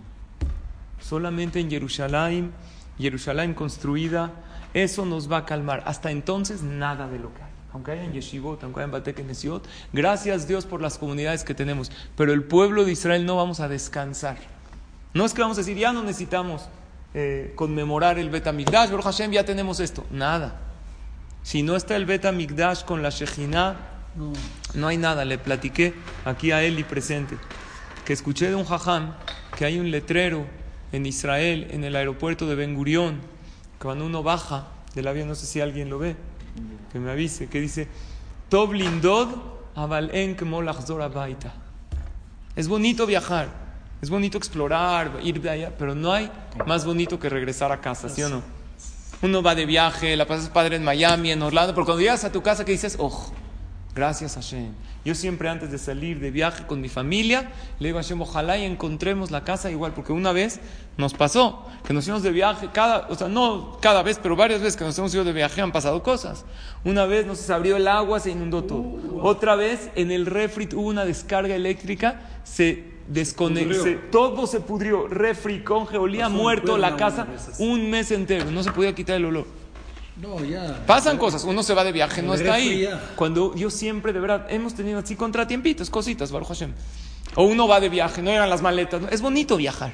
Solamente 0.99 1.59
en 1.59 1.71
Jerusalén, 1.71 2.51
Jerusalén 2.99 3.55
construida 3.55 4.31
eso 4.73 5.05
nos 5.05 5.31
va 5.31 5.37
a 5.37 5.45
calmar. 5.45 5.83
Hasta 5.85 6.11
entonces, 6.11 6.63
nada 6.63 7.07
de 7.07 7.19
lo 7.19 7.33
que 7.33 7.41
hay. 7.43 7.49
Aunque 7.73 7.91
haya 7.91 8.03
en 8.03 8.13
Yeshivot, 8.13 8.63
aunque 8.63 8.81
haya 8.81 8.85
en 8.85 8.91
Batek 8.91 9.23
gracias 9.91 10.47
Dios 10.47 10.65
por 10.65 10.81
las 10.81 10.97
comunidades 10.97 11.43
que 11.43 11.55
tenemos. 11.55 11.91
Pero 12.15 12.33
el 12.33 12.43
pueblo 12.43 12.85
de 12.85 12.91
Israel 12.91 13.25
no 13.25 13.35
vamos 13.35 13.59
a 13.59 13.67
descansar. 13.67 14.37
No 15.13 15.25
es 15.25 15.33
que 15.33 15.41
vamos 15.41 15.57
a 15.57 15.61
decir, 15.61 15.77
ya 15.77 15.93
no 15.93 16.03
necesitamos 16.03 16.67
eh, 17.13 17.53
conmemorar 17.55 18.17
el 18.17 18.29
Bet 18.29 18.45
Baruch 18.45 19.03
Hashem, 19.03 19.31
ya 19.31 19.45
tenemos 19.45 19.79
esto. 19.79 20.05
Nada. 20.11 20.59
Si 21.43 21.61
no 21.61 21.75
está 21.75 21.95
el 21.95 22.05
Bet 22.05 22.25
HaMikdash 22.25 22.83
con 22.83 23.03
la 23.03 23.09
Shejina, 23.09 23.75
no. 24.15 24.33
no 24.73 24.87
hay 24.87 24.97
nada. 24.97 25.25
Le 25.25 25.37
platiqué 25.37 25.93
aquí 26.25 26.51
a 26.51 26.63
Eli 26.63 26.83
presente 26.83 27.37
que 28.05 28.13
escuché 28.13 28.49
de 28.49 28.55
un 28.55 28.65
jajam 28.65 29.13
que 29.57 29.65
hay 29.65 29.79
un 29.79 29.91
letrero 29.91 30.45
en 30.91 31.05
Israel, 31.05 31.67
en 31.71 31.83
el 31.83 31.95
aeropuerto 31.95 32.47
de 32.47 32.55
Ben 32.55 32.75
Gurión, 32.75 33.19
cuando 33.79 34.05
uno 34.05 34.23
baja 34.23 34.67
del 34.93 35.07
avión, 35.07 35.27
no 35.27 35.35
sé 35.35 35.45
si 35.45 35.61
alguien 35.61 35.89
lo 35.89 35.99
ve, 35.99 36.15
que 36.91 36.99
me 36.99 37.11
avise, 37.11 37.47
que 37.47 37.59
dice, 37.59 37.87
Tov 38.49 38.73
lindod 38.73 39.29
Es 42.55 42.67
bonito 42.67 43.05
viajar, 43.05 43.62
es 44.03 44.09
bonito 44.09 44.37
explorar, 44.37 45.11
ir 45.23 45.39
de 45.39 45.49
allá, 45.49 45.71
pero 45.79 45.95
no 45.95 46.11
hay 46.11 46.29
más 46.65 46.83
bonito 46.83 47.17
que 47.17 47.29
regresar 47.29 47.71
a 47.71 47.79
casa, 47.79 48.09
¿sí 48.09 48.21
o 48.21 48.27
no? 48.27 48.43
Uno 49.21 49.41
va 49.41 49.55
de 49.55 49.65
viaje, 49.65 50.17
la 50.17 50.27
pasas 50.27 50.49
padre 50.49 50.75
en 50.75 50.83
Miami, 50.83 51.31
en 51.31 51.41
Orlando, 51.41 51.73
pero 51.73 51.85
cuando 51.85 52.01
llegas 52.01 52.25
a 52.25 52.31
tu 52.33 52.43
casa, 52.43 52.65
que 52.65 52.73
dices? 52.73 52.97
Oh, 52.99 53.31
gracias 53.95 54.35
Hashem. 54.35 54.73
Yo 55.05 55.15
siempre 55.15 55.47
antes 55.47 55.71
de 55.71 55.77
salir 55.77 56.19
de 56.19 56.31
viaje 56.31 56.65
con 56.65 56.81
mi 56.81 56.89
familia, 56.89 57.49
le 57.79 57.87
digo 57.87 57.97
a 57.97 58.01
Hashem, 58.01 58.21
ojalá 58.21 58.57
y 58.57 58.65
encontremos 58.65 59.31
la 59.31 59.45
casa 59.45 59.71
igual, 59.71 59.93
porque 59.93 60.11
una 60.11 60.33
vez 60.33 60.59
nos 60.97 61.13
pasó 61.13 61.65
que 61.87 61.93
nos 61.93 62.03
fuimos 62.03 62.23
de 62.23 62.31
viaje, 62.31 62.67
cada, 62.73 63.07
o 63.07 63.15
sea, 63.15 63.29
no 63.29 63.77
cada 63.79 64.03
vez, 64.03 64.19
pero 64.21 64.35
varias 64.35 64.59
veces 64.59 64.75
que 64.75 64.83
nos 64.83 64.97
hemos 64.97 65.13
ido 65.13 65.23
de 65.23 65.31
viaje 65.31 65.61
han 65.61 65.71
pasado 65.71 66.03
cosas. 66.03 66.43
Una 66.83 67.05
vez 67.05 67.25
nos 67.25 67.49
abrió 67.49 67.77
el 67.77 67.87
agua, 67.87 68.19
se 68.19 68.31
inundó 68.31 68.65
todo. 68.65 69.21
Otra 69.21 69.55
vez 69.55 69.91
en 69.95 70.11
el 70.11 70.25
refri 70.25 70.67
hubo 70.73 70.89
una 70.89 71.05
descarga 71.05 71.55
eléctrica, 71.55 72.19
se 72.43 72.92
desconecté. 73.07 73.95
Todo 74.11 74.47
se 74.47 74.59
pudrió. 74.59 75.07
Refri, 75.07 75.63
conge, 75.63 75.97
olía 75.97 76.25
Pasó 76.25 76.35
muerto 76.35 76.77
la 76.77 76.95
casa 76.95 77.27
un 77.59 77.89
mes 77.89 78.11
entero. 78.11 78.49
No 78.51 78.63
se 78.63 78.71
podía 78.71 78.93
quitar 78.93 79.17
el 79.17 79.25
olor. 79.25 79.45
No, 80.15 80.43
ya. 80.43 80.85
Pasan 80.85 81.17
cosas, 81.17 81.43
uno 81.43 81.63
se 81.63 81.73
va 81.73 81.83
de 81.83 81.91
viaje, 81.91 82.21
no 82.21 82.35
está 82.35 82.53
ahí. 82.53 82.81
ya. 82.81 83.11
Cuando 83.15 83.55
yo 83.55 83.69
siempre, 83.69 84.13
de 84.13 84.19
verdad, 84.19 84.45
hemos 84.49 84.75
tenido 84.75 84.99
así 84.99 85.15
contratiempitos, 85.15 85.89
cositas, 85.89 86.31
Baruch 86.31 86.49
Hashem. 86.49 86.73
O 87.35 87.45
uno 87.45 87.67
va 87.67 87.79
de 87.79 87.89
viaje, 87.89 88.21
no 88.21 88.29
eran 88.29 88.49
las 88.49 88.61
maletas. 88.61 89.01
¿no? 89.01 89.09
Es 89.09 89.21
bonito 89.21 89.57
viajar, 89.57 89.91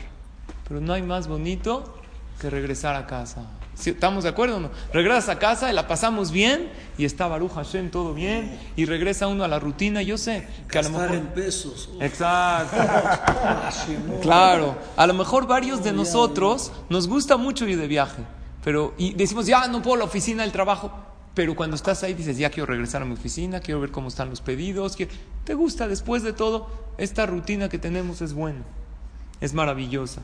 pero 0.67 0.81
no 0.81 0.91
hay 0.91 1.03
más 1.03 1.27
bonito 1.29 1.95
que 2.41 2.49
regresar 2.49 2.95
a 2.95 3.07
casa. 3.07 3.45
¿Sí? 3.79 3.91
¿Estamos 3.91 4.23
de 4.25 4.29
acuerdo 4.31 4.57
o 4.57 4.59
no? 4.59 4.71
Regresas 4.93 5.29
a 5.29 5.39
casa 5.39 5.71
y 5.71 5.73
la 5.73 5.87
pasamos 5.87 6.31
bien 6.31 6.69
y 6.97 7.05
está 7.05 7.27
Baruch 7.27 7.53
Hashem 7.53 7.89
todo 7.91 8.13
bien 8.13 8.59
y 8.75 8.83
regresa 8.83 9.27
uno 9.27 9.45
a 9.45 9.47
la 9.47 9.57
rutina. 9.57 10.01
Yo 10.01 10.17
sé 10.17 10.45
que 10.69 10.79
a 10.79 10.81
lo 10.81 10.89
mejor. 10.89 11.15
en 11.15 11.27
pesos. 11.27 11.89
Exacto. 12.01 12.75
Hashemot. 13.63 14.19
Claro, 14.21 14.77
a 14.97 15.07
lo 15.07 15.13
mejor 15.13 15.47
varios 15.47 15.81
de 15.83 15.93
nosotros 15.93 16.73
nos 16.89 17.07
gusta 17.07 17.37
mucho 17.37 17.65
ir 17.67 17.79
de 17.79 17.87
viaje, 17.87 18.21
pero 18.65 18.93
y 18.97 19.13
decimos, 19.13 19.45
ya 19.45 19.65
no 19.67 19.81
puedo 19.81 19.95
la 19.95 20.03
oficina, 20.03 20.43
el 20.43 20.51
trabajo, 20.51 20.91
pero 21.33 21.55
cuando 21.55 21.77
estás 21.77 22.03
ahí 22.03 22.13
dices, 22.13 22.37
ya 22.37 22.49
quiero 22.49 22.65
regresar 22.65 23.01
a 23.01 23.05
mi 23.05 23.13
oficina, 23.13 23.61
quiero 23.61 23.79
ver 23.79 23.91
cómo 23.91 24.09
están 24.09 24.29
los 24.29 24.41
pedidos, 24.41 24.97
quiero- 24.97 25.13
te 25.45 25.53
gusta, 25.53 25.87
después 25.87 26.21
de 26.23 26.33
todo, 26.33 26.67
esta 26.97 27.25
rutina 27.25 27.69
que 27.69 27.77
tenemos 27.79 28.21
es 28.21 28.33
buena, 28.33 28.63
es 29.39 29.53
maravillosa. 29.53 30.19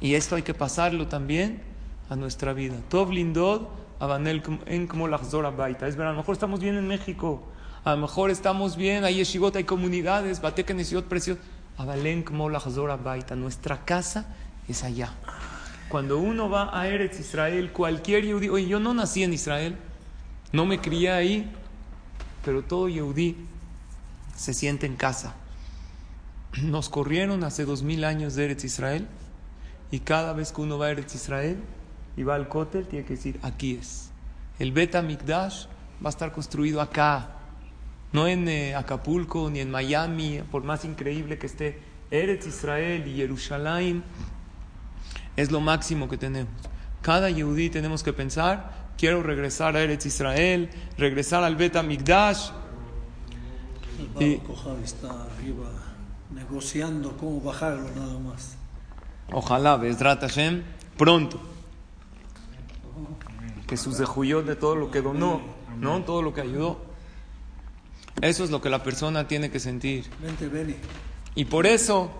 Y 0.00 0.14
esto 0.16 0.34
hay 0.34 0.42
que 0.42 0.54
pasarlo 0.54 1.06
también 1.06 1.62
a 2.08 2.16
nuestra 2.16 2.52
vida. 2.52 2.74
Tov 2.88 3.10
lindod, 3.10 3.68
abanel 4.00 4.42
en 4.66 4.86
como 4.86 5.08
baita. 5.08 5.88
Es 5.88 5.96
verdad, 5.96 6.10
a 6.10 6.12
lo 6.12 6.18
mejor 6.20 6.34
estamos 6.34 6.60
bien 6.60 6.76
en 6.76 6.86
México, 6.86 7.42
a 7.84 7.94
lo 7.94 8.00
mejor 8.00 8.30
estamos 8.30 8.76
bien, 8.76 9.04
hay 9.04 9.16
yeshivot, 9.16 9.56
hay 9.56 9.64
comunidades, 9.64 10.40
batek 10.40 10.74
nesiot 10.74 11.06
precios. 11.06 11.38
Abalen 11.76 12.22
como 12.22 12.48
baita. 12.48 13.34
Nuestra 13.34 13.84
casa 13.84 14.26
es 14.68 14.84
allá. 14.84 15.12
Cuando 15.88 16.18
uno 16.18 16.48
va 16.48 16.78
a 16.78 16.88
Eretz 16.88 17.18
Israel, 17.20 17.72
cualquier 17.72 18.24
yehudí, 18.24 18.48
oye, 18.48 18.66
yo 18.66 18.80
no 18.80 18.94
nací 18.94 19.22
en 19.22 19.32
Israel, 19.32 19.76
no 20.52 20.66
me 20.66 20.80
crié 20.80 21.10
ahí, 21.10 21.50
pero 22.44 22.62
todo 22.62 22.88
yehudí 22.88 23.36
se 24.36 24.54
siente 24.54 24.86
en 24.86 24.96
casa. 24.96 25.34
Nos 26.62 26.88
corrieron 26.88 27.42
hace 27.44 27.64
dos 27.64 27.82
mil 27.82 28.04
años 28.04 28.34
de 28.34 28.44
Eretz 28.44 28.64
Israel 28.64 29.08
y 29.90 30.00
cada 30.00 30.32
vez 30.32 30.52
que 30.52 30.60
uno 30.60 30.78
va 30.78 30.86
a 30.86 30.90
Eretz 30.90 31.14
Israel 31.14 31.58
y 32.16 32.22
va 32.22 32.34
al 32.34 32.48
Kotel, 32.48 32.86
tiene 32.86 33.04
que 33.04 33.14
decir, 33.14 33.38
aquí 33.42 33.78
es. 33.80 34.10
El 34.58 34.72
Bet 34.72 34.94
Mikdash 35.02 35.66
va 36.04 36.08
a 36.08 36.10
estar 36.10 36.32
construido 36.32 36.80
acá, 36.80 37.30
no 38.12 38.28
en 38.28 38.48
eh, 38.48 38.74
Acapulco 38.74 39.50
ni 39.50 39.60
en 39.60 39.70
Miami, 39.70 40.40
por 40.50 40.62
más 40.62 40.84
increíble 40.84 41.38
que 41.38 41.46
esté. 41.46 41.80
Eretz 42.10 42.46
Israel 42.46 43.08
y 43.08 43.16
Jerusalén 43.16 44.04
es 45.36 45.50
lo 45.50 45.60
máximo 45.60 46.08
que 46.08 46.16
tenemos. 46.16 46.52
Cada 47.02 47.28
yehudí 47.30 47.70
tenemos 47.70 48.02
que 48.04 48.12
pensar, 48.12 48.92
quiero 48.96 49.22
regresar 49.22 49.76
a 49.76 49.82
Eretz 49.82 50.06
Israel, 50.06 50.70
regresar 50.96 51.42
al 51.42 51.56
Bet 51.56 51.82
Mikdash. 51.82 52.50
El 54.20 54.32
Y- 54.32 54.36
Baruch 54.36 54.84
está 54.84 55.08
arriba 55.24 55.70
negociando 56.30 57.16
cómo 57.16 57.40
bajarlo 57.40 57.88
nada 57.96 58.18
más. 58.20 58.56
Ojalá, 59.32 59.76
Bezrat 59.76 60.20
Hashem, 60.20 60.62
pronto. 60.96 61.40
Que 63.66 63.76
sus 63.76 63.98
dejuyó 63.98 64.42
de 64.42 64.56
todo 64.56 64.76
lo 64.76 64.90
que 64.90 65.00
donó, 65.00 65.40
¿no? 65.78 66.02
Todo 66.02 66.22
lo 66.22 66.34
que 66.34 66.42
ayudó. 66.42 66.78
Eso 68.20 68.44
es 68.44 68.50
lo 68.50 68.60
que 68.60 68.70
la 68.70 68.82
persona 68.82 69.26
tiene 69.26 69.50
que 69.50 69.60
sentir. 69.60 70.10
Y 71.34 71.46
por 71.46 71.66
eso 71.66 72.10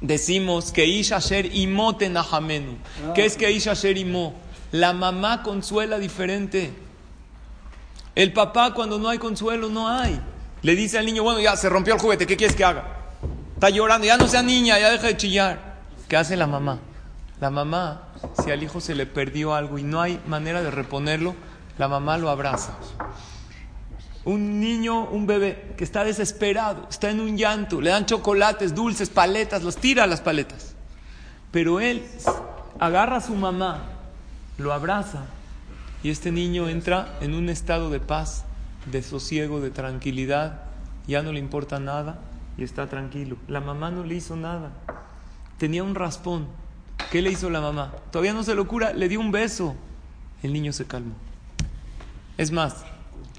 decimos 0.00 0.72
que 0.72 0.86
Ish 0.86 1.12
Asher 1.12 1.54
Imo 1.54 1.96
Tenahamenu. 1.96 2.76
¿Qué 3.14 3.26
es 3.26 3.36
que 3.36 3.50
Ish 3.50 3.68
Asher 3.68 3.96
Imo? 3.98 4.34
La 4.72 4.92
mamá 4.92 5.42
consuela 5.42 5.98
diferente. 5.98 6.72
El 8.14 8.32
papá 8.32 8.74
cuando 8.74 8.98
no 8.98 9.08
hay 9.08 9.18
consuelo 9.18 9.68
no 9.68 9.88
hay. 9.88 10.20
Le 10.62 10.76
dice 10.76 10.98
al 10.98 11.06
niño, 11.06 11.22
bueno, 11.22 11.40
ya 11.40 11.56
se 11.56 11.68
rompió 11.68 11.94
el 11.94 12.00
juguete, 12.00 12.26
¿qué 12.26 12.36
quieres 12.36 12.56
que 12.56 12.64
haga? 12.64 12.84
Está 13.54 13.68
llorando, 13.70 14.06
ya 14.06 14.16
no 14.16 14.28
sea 14.28 14.42
niña, 14.42 14.78
ya 14.78 14.90
deja 14.90 15.08
de 15.08 15.16
chillar. 15.16 15.76
¿Qué 16.08 16.16
hace 16.16 16.36
la 16.36 16.46
mamá? 16.46 16.78
La 17.40 17.50
mamá, 17.50 18.11
si 18.42 18.50
al 18.50 18.62
hijo 18.62 18.80
se 18.80 18.94
le 18.94 19.06
perdió 19.06 19.54
algo 19.54 19.78
y 19.78 19.82
no 19.82 20.00
hay 20.00 20.20
manera 20.26 20.62
de 20.62 20.70
reponerlo, 20.70 21.34
la 21.78 21.88
mamá 21.88 22.18
lo 22.18 22.30
abraza. 22.30 22.76
Un 24.24 24.60
niño, 24.60 25.04
un 25.04 25.26
bebé 25.26 25.74
que 25.76 25.84
está 25.84 26.04
desesperado, 26.04 26.86
está 26.88 27.10
en 27.10 27.20
un 27.20 27.36
llanto, 27.36 27.80
le 27.80 27.90
dan 27.90 28.06
chocolates, 28.06 28.74
dulces, 28.74 29.10
paletas, 29.10 29.62
los 29.62 29.76
tira 29.76 30.04
a 30.04 30.06
las 30.06 30.20
paletas. 30.20 30.74
Pero 31.50 31.80
él 31.80 32.06
agarra 32.78 33.16
a 33.16 33.20
su 33.20 33.34
mamá, 33.34 33.84
lo 34.58 34.72
abraza 34.72 35.24
y 36.02 36.10
este 36.10 36.32
niño 36.32 36.68
entra 36.68 37.16
en 37.20 37.34
un 37.34 37.48
estado 37.48 37.90
de 37.90 38.00
paz, 38.00 38.44
de 38.90 39.02
sosiego, 39.02 39.60
de 39.60 39.70
tranquilidad, 39.70 40.62
ya 41.06 41.22
no 41.22 41.32
le 41.32 41.38
importa 41.38 41.78
nada 41.78 42.18
y 42.56 42.64
está 42.64 42.88
tranquilo. 42.88 43.36
La 43.48 43.60
mamá 43.60 43.90
no 43.90 44.04
le 44.04 44.14
hizo 44.14 44.36
nada, 44.36 44.70
tenía 45.58 45.82
un 45.82 45.94
raspón. 45.94 46.46
¿Qué 47.12 47.20
le 47.20 47.30
hizo 47.30 47.50
la 47.50 47.60
mamá? 47.60 47.92
Todavía 48.10 48.32
no 48.32 48.42
se 48.42 48.54
lo 48.54 48.66
cura, 48.66 48.94
le 48.94 49.06
dio 49.06 49.20
un 49.20 49.32
beso. 49.32 49.76
El 50.42 50.54
niño 50.54 50.72
se 50.72 50.86
calmó. 50.86 51.12
Es 52.38 52.50
más, 52.52 52.86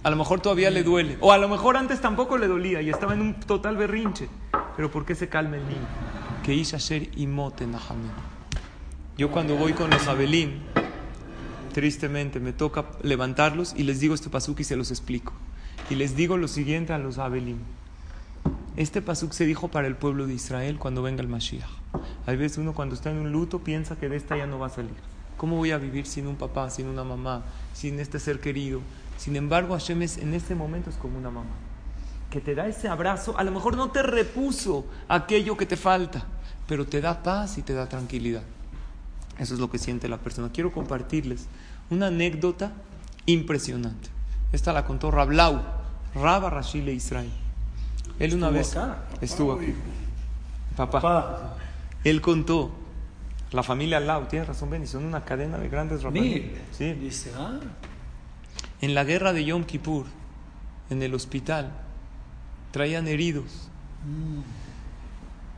a 0.03 0.11
lo 0.11 0.15
mejor 0.15 0.41
todavía 0.41 0.69
le 0.69 0.83
duele. 0.83 1.17
O 1.21 1.31
a 1.31 1.39
lo 1.39 1.49
mejor 1.49 1.75
antes 1.75 1.99
tampoco 1.99 2.37
le 2.37 2.47
dolía 2.47 2.83
y 2.83 2.91
estaba 2.91 3.15
en 3.15 3.21
un 3.21 3.33
total 3.33 3.75
berrinche. 3.75 4.29
Pero 4.75 4.91
¿por 4.91 5.07
qué 5.07 5.15
se 5.15 5.27
calma 5.27 5.57
el 5.57 5.63
niño? 5.63 5.87
Que 6.43 6.53
Ish 6.53 6.75
Asher 6.75 7.09
imote 7.17 7.65
nahamenu. 7.65 8.11
Yo 9.17 9.31
cuando 9.31 9.55
voy 9.55 9.73
con 9.73 9.89
los 9.89 10.07
Abelim, 10.07 10.59
tristemente 11.73 12.39
me 12.39 12.53
toca 12.53 12.85
levantarlos 13.01 13.73
y 13.75 13.81
les 13.81 13.99
digo 13.99 14.13
este 14.13 14.29
pasuk 14.29 14.59
y 14.59 14.65
se 14.65 14.75
los 14.75 14.91
explico. 14.91 15.33
Y 15.89 15.95
les 15.95 16.15
digo 16.15 16.37
lo 16.37 16.47
siguiente 16.47 16.93
a 16.93 16.99
los 16.99 17.17
Abelim. 17.17 17.57
Este 18.75 19.03
pasuk 19.03 19.33
se 19.33 19.45
dijo 19.45 19.67
para 19.67 19.85
el 19.85 19.95
pueblo 19.95 20.25
de 20.25 20.33
Israel 20.33 20.79
cuando 20.79 21.03
venga 21.03 21.21
el 21.21 21.27
Mashiach. 21.27 21.69
Hay 22.25 22.37
veces 22.37 22.57
uno 22.57 22.73
cuando 22.73 22.95
está 22.95 23.11
en 23.11 23.17
un 23.17 23.31
luto 23.31 23.59
piensa 23.59 23.97
que 23.97 24.09
de 24.09 24.15
esta 24.15 24.35
ya 24.35 24.47
no 24.47 24.57
va 24.57 24.65
a 24.65 24.69
salir. 24.71 24.95
¿Cómo 25.37 25.57
voy 25.57 25.69
a 25.69 25.77
vivir 25.77 26.07
sin 26.07 26.25
un 26.25 26.37
papá, 26.37 26.71
sin 26.71 26.87
una 26.87 27.03
mamá, 27.03 27.43
sin 27.73 27.99
este 27.99 28.19
ser 28.19 28.39
querido? 28.39 28.81
Sin 29.17 29.35
embargo, 29.35 29.75
Hashem 29.75 30.01
es, 30.01 30.17
en 30.17 30.33
este 30.33 30.55
momento 30.55 30.89
es 30.89 30.95
como 30.95 31.19
una 31.19 31.29
mamá. 31.29 31.51
Que 32.31 32.41
te 32.41 32.55
da 32.55 32.65
ese 32.65 32.87
abrazo, 32.87 33.37
a 33.37 33.43
lo 33.43 33.51
mejor 33.51 33.77
no 33.77 33.91
te 33.91 34.01
repuso 34.01 34.87
aquello 35.07 35.55
que 35.55 35.67
te 35.67 35.77
falta, 35.77 36.25
pero 36.67 36.87
te 36.87 36.99
da 36.99 37.21
paz 37.21 37.59
y 37.59 37.61
te 37.61 37.73
da 37.73 37.87
tranquilidad. 37.87 38.41
Eso 39.37 39.53
es 39.53 39.59
lo 39.59 39.69
que 39.69 39.77
siente 39.77 40.07
la 40.07 40.17
persona. 40.17 40.49
Quiero 40.51 40.71
compartirles 40.71 41.45
una 41.91 42.07
anécdota 42.07 42.71
impresionante. 43.27 44.09
Esta 44.51 44.73
la 44.73 44.85
contó 44.85 45.11
Rablau, 45.11 45.61
Rabba 46.15 46.49
Rashile 46.49 46.91
Israel. 46.91 47.42
Él 48.19 48.35
una 48.35 48.49
vez 48.49 48.75
acá. 48.75 49.03
estuvo. 49.21 49.59
Papá. 50.75 51.01
Pa, 51.01 51.57
Él 52.03 52.21
contó, 52.21 52.71
la 53.51 53.63
familia 53.63 53.99
Lau, 53.99 54.25
tienes 54.27 54.47
razón, 54.47 54.69
Benny, 54.69 54.87
son 54.87 55.03
una 55.05 55.23
cadena 55.23 55.57
de 55.57 55.69
grandes 55.69 56.03
rabanos. 56.03 56.23
mire. 56.23 56.55
Sí. 56.71 56.93
Dice, 56.93 57.31
ah, 57.37 57.59
En 58.81 58.95
la 58.95 59.03
guerra 59.03 59.33
de 59.33 59.45
Yom 59.45 59.63
Kippur, 59.63 60.05
en 60.89 61.01
el 61.03 61.13
hospital, 61.13 61.71
traían 62.71 63.07
heridos. 63.07 63.69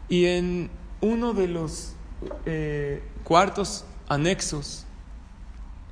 Y 0.09 0.25
en 0.25 0.69
uno 1.01 1.33
de 1.33 1.47
los 1.47 1.93
eh, 2.45 3.01
cuartos 3.23 3.85
anexos 4.07 4.85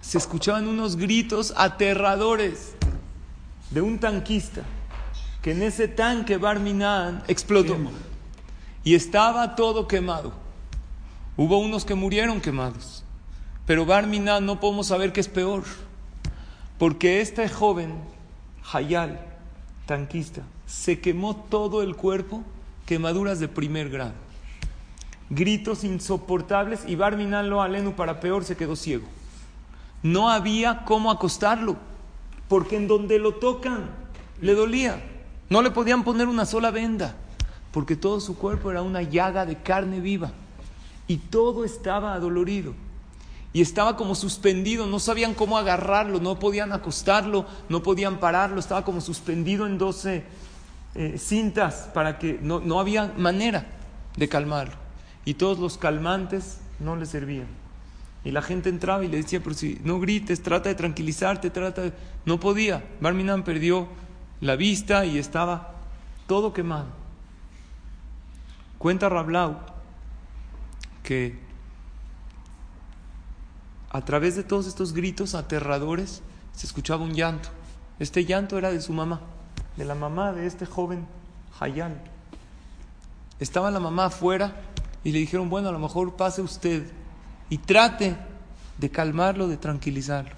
se 0.02 0.18
escuchaban 0.18 0.68
unos 0.68 0.98
gritos 0.98 1.54
aterradores 1.56 2.74
de 3.72 3.82
un 3.82 4.00
tanquista 4.00 4.64
que 5.44 5.52
en 5.52 5.62
ese 5.62 5.90
tanque 5.90 6.38
Barminan 6.38 7.22
explotó 7.28 7.78
y 8.84 8.96
estaba 8.96 9.56
todo 9.56 9.90
quemado. 9.90 10.32
Hubo 11.36 11.58
unos 11.60 11.84
que 11.84 11.96
murieron 11.96 12.40
quemados, 12.40 13.04
pero 13.66 13.86
Barminan 13.86 14.46
no 14.46 14.62
podemos 14.62 14.88
saber 14.88 15.12
qué 15.12 15.20
es 15.20 15.28
peor, 15.28 15.64
porque 16.80 17.20
este 17.20 17.50
joven, 17.50 17.94
Hayal, 18.72 19.20
tanquista, 19.86 20.44
se 20.66 21.02
quemó 21.02 21.36
todo 21.36 21.84
el 21.84 21.98
cuerpo, 21.98 22.42
quemaduras 22.86 23.42
de 23.42 23.50
primer 23.50 23.90
grado, 23.90 24.14
gritos 25.30 25.84
insoportables 25.84 26.86
y 26.88 26.96
Barminan 26.96 27.50
lo 27.50 27.62
alenu 27.62 27.96
para 27.96 28.22
peor 28.22 28.46
se 28.46 28.56
quedó 28.56 28.78
ciego. 28.78 29.08
No 30.04 30.30
había 30.30 30.86
cómo 30.86 31.12
acostarlo, 31.12 31.76
porque 32.48 32.78
en 32.78 32.88
donde 32.88 33.20
lo 33.20 33.36
tocan 33.36 33.90
le 34.40 34.56
dolía. 34.56 35.02
No 35.54 35.62
le 35.62 35.70
podían 35.70 36.04
poner 36.04 36.28
una 36.28 36.48
sola 36.48 36.72
venda, 36.72 37.14
porque 37.72 37.96
todo 37.96 38.20
su 38.20 38.36
cuerpo 38.36 38.72
era 38.72 38.82
una 38.82 39.04
llaga 39.04 39.46
de 39.46 39.62
carne 39.62 40.00
viva 40.00 40.32
y 41.08 41.18
todo 41.18 41.64
estaba 41.64 42.16
adolorido. 42.16 42.74
Y 43.54 43.62
estaba 43.62 43.96
como 43.96 44.16
suspendido, 44.16 44.88
no 44.88 44.98
sabían 44.98 45.36
cómo 45.36 45.60
agarrarlo, 45.60 46.20
no 46.20 46.40
podían 46.40 46.72
acostarlo, 46.72 47.46
no 47.70 47.84
podían 47.84 48.20
pararlo, 48.20 48.60
estaba 48.60 48.84
como 48.84 49.00
suspendido 49.00 49.68
en 49.68 49.78
12 49.78 50.24
eh, 50.96 51.18
cintas 51.20 51.88
para 51.94 52.18
que 52.18 52.40
no, 52.42 52.60
no 52.60 52.80
había 52.80 53.14
manera 53.16 53.68
de 54.18 54.28
calmarlo. 54.28 54.74
Y 55.24 55.36
todos 55.36 55.60
los 55.60 55.78
calmantes 55.78 56.62
no 56.80 56.96
le 56.96 57.06
servían. 57.06 57.46
Y 58.26 58.32
la 58.32 58.42
gente 58.42 58.70
entraba 58.70 59.06
y 59.06 59.08
le 59.08 59.18
decía, 59.18 59.40
pero 59.44 59.54
si 59.54 59.80
no 59.84 60.00
grites, 60.00 60.42
trata 60.42 60.70
de 60.70 60.74
tranquilizarte, 60.74 61.52
trata 61.52 61.84
de... 61.84 61.94
No 62.26 62.40
podía. 62.40 62.84
Barminan 63.02 63.44
perdió 63.44 63.88
la 64.44 64.58
vista 64.58 65.06
y 65.06 65.18
estaba 65.18 65.72
todo 66.28 66.52
quemado. 66.52 66.88
Cuenta 68.78 69.08
Rablau 69.08 69.56
que 71.02 71.40
a 73.90 74.02
través 74.02 74.36
de 74.36 74.44
todos 74.44 74.68
estos 74.68 74.92
gritos 74.92 75.34
aterradores 75.34 76.22
se 76.52 76.66
escuchaba 76.66 77.06
un 77.06 77.14
llanto. 77.14 77.48
Este 78.00 78.26
llanto 78.26 78.58
era 78.58 78.70
de 78.70 78.82
su 78.82 78.92
mamá, 78.92 79.22
de 79.78 79.86
la 79.86 79.96
mamá 79.96 80.34
de 80.34 80.46
este 80.46 80.66
joven 80.66 81.08
Hayal. 81.62 82.02
Estaba 83.40 83.72
la 83.72 83.80
mamá 83.80 84.08
afuera 84.08 84.56
y 85.06 85.14
le 85.14 85.20
dijeron, 85.20 85.50
bueno, 85.50 85.70
a 85.70 85.72
lo 85.72 85.80
mejor 85.80 86.18
pase 86.18 86.42
usted 86.42 86.92
y 87.50 87.60
trate 87.60 88.18
de 88.78 88.90
calmarlo, 88.90 89.48
de 89.48 89.56
tranquilizarlo. 89.56 90.36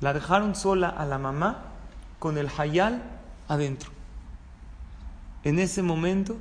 La 0.00 0.12
dejaron 0.12 0.54
sola 0.54 0.90
a 0.90 1.04
la 1.04 1.18
mamá 1.18 1.69
con 2.20 2.38
el 2.38 2.48
Hayal 2.56 3.02
adentro. 3.48 3.90
En 5.42 5.58
ese 5.58 5.82
momento, 5.82 6.36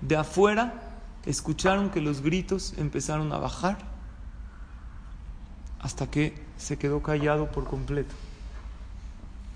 de 0.00 0.16
afuera, 0.16 0.72
escucharon 1.26 1.90
que 1.90 2.00
los 2.00 2.22
gritos 2.22 2.72
empezaron 2.78 3.30
a 3.32 3.38
bajar 3.38 3.76
hasta 5.80 6.10
que 6.10 6.34
se 6.56 6.78
quedó 6.78 7.02
callado 7.02 7.50
por 7.50 7.64
completo. 7.64 8.14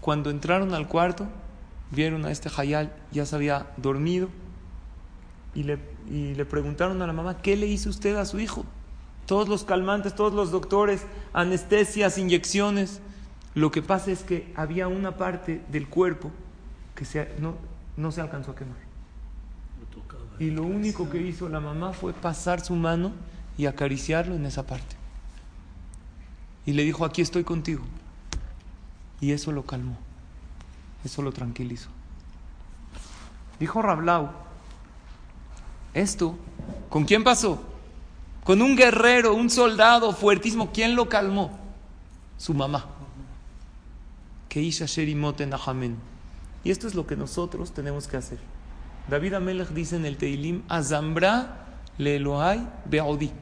Cuando 0.01 0.29
entraron 0.29 0.75
al 0.75 0.89
cuarto, 0.89 1.27
vieron 1.91 2.27
a 2.27 2.31
este 2.31 2.51
Hayal, 2.55 2.93
ya 3.13 3.25
se 3.25 3.37
había 3.37 3.71
dormido, 3.79 4.29
y 5.55 5.63
le, 5.63 5.79
y 6.11 6.35
le 6.35 6.45
preguntaron 6.45 7.01
a 7.01 7.07
la 7.07 7.13
mamá, 7.13 7.41
¿qué 7.41 7.57
le 7.57 7.67
hizo 7.67 7.89
usted 7.89 8.17
a 8.17 8.27
su 8.27 8.41
hijo? 8.41 8.65
Todos 9.27 9.49
los 9.49 9.65
calmantes, 9.65 10.15
todos 10.15 10.35
los 10.35 10.51
doctores, 10.51 11.07
anestesias, 11.33 12.19
inyecciones. 12.19 13.01
Lo 13.55 13.71
que 13.71 13.83
pasa 13.83 14.11
es 14.11 14.23
que 14.23 14.53
había 14.57 14.89
una 14.89 15.17
parte 15.17 15.63
del 15.69 15.89
cuerpo 15.89 16.31
que 16.95 17.05
se, 17.05 17.29
no, 17.39 17.55
no 17.97 18.11
se 18.11 18.21
alcanzó 18.21 18.53
a 18.53 18.57
quemar. 18.57 18.77
Y 20.39 20.51
lo 20.51 20.65
único 20.65 21.09
que 21.09 21.19
hizo 21.19 21.49
la 21.49 21.61
mamá 21.61 21.93
fue 21.93 22.13
pasar 22.13 22.61
su 22.61 22.75
mano 22.75 23.13
y 23.57 23.67
acariciarlo 23.67 24.35
en 24.35 24.47
esa 24.47 24.67
parte. 24.67 24.97
Y 26.67 26.73
le 26.73 26.83
dijo, 26.83 27.05
aquí 27.05 27.23
estoy 27.23 27.45
contigo. 27.45 27.85
Y 29.21 29.33
eso 29.33 29.53
lo 29.53 29.65
calmó, 29.65 29.97
eso 31.05 31.23
lo 31.23 31.33
tranquilizó. 31.33 31.89
Dijo 33.61 33.81
Rablau, 33.81 34.31
esto, 35.95 36.37
¿con 36.89 37.05
quién 37.05 37.23
pasó? 37.23 37.63
Con 38.43 38.61
un 38.61 38.77
guerrero, 38.77 39.35
un 39.35 39.49
soldado 39.49 40.13
fuertísimo. 40.13 40.71
¿Quién 40.73 40.97
lo 40.97 41.09
calmó? 41.09 41.57
Su 42.37 42.53
mamá. 42.53 42.87
Que 44.55 44.63
Isha 44.63 44.87
Sherimoten 44.87 45.53
Y 46.63 46.71
esto 46.71 46.87
es 46.87 46.95
lo 46.95 47.09
que 47.09 47.17
nosotros 47.17 47.73
tenemos 47.73 48.07
que 48.07 48.17
hacer. 48.17 48.39
David 49.09 49.35
Amelech 49.35 49.71
dice 49.71 49.97
en 49.97 50.07
el 50.07 50.17
Teilim, 50.17 50.63
Azambra 50.69 51.67
le 51.99 52.15
Elohai 52.15 52.65
be'odi. 52.85 53.33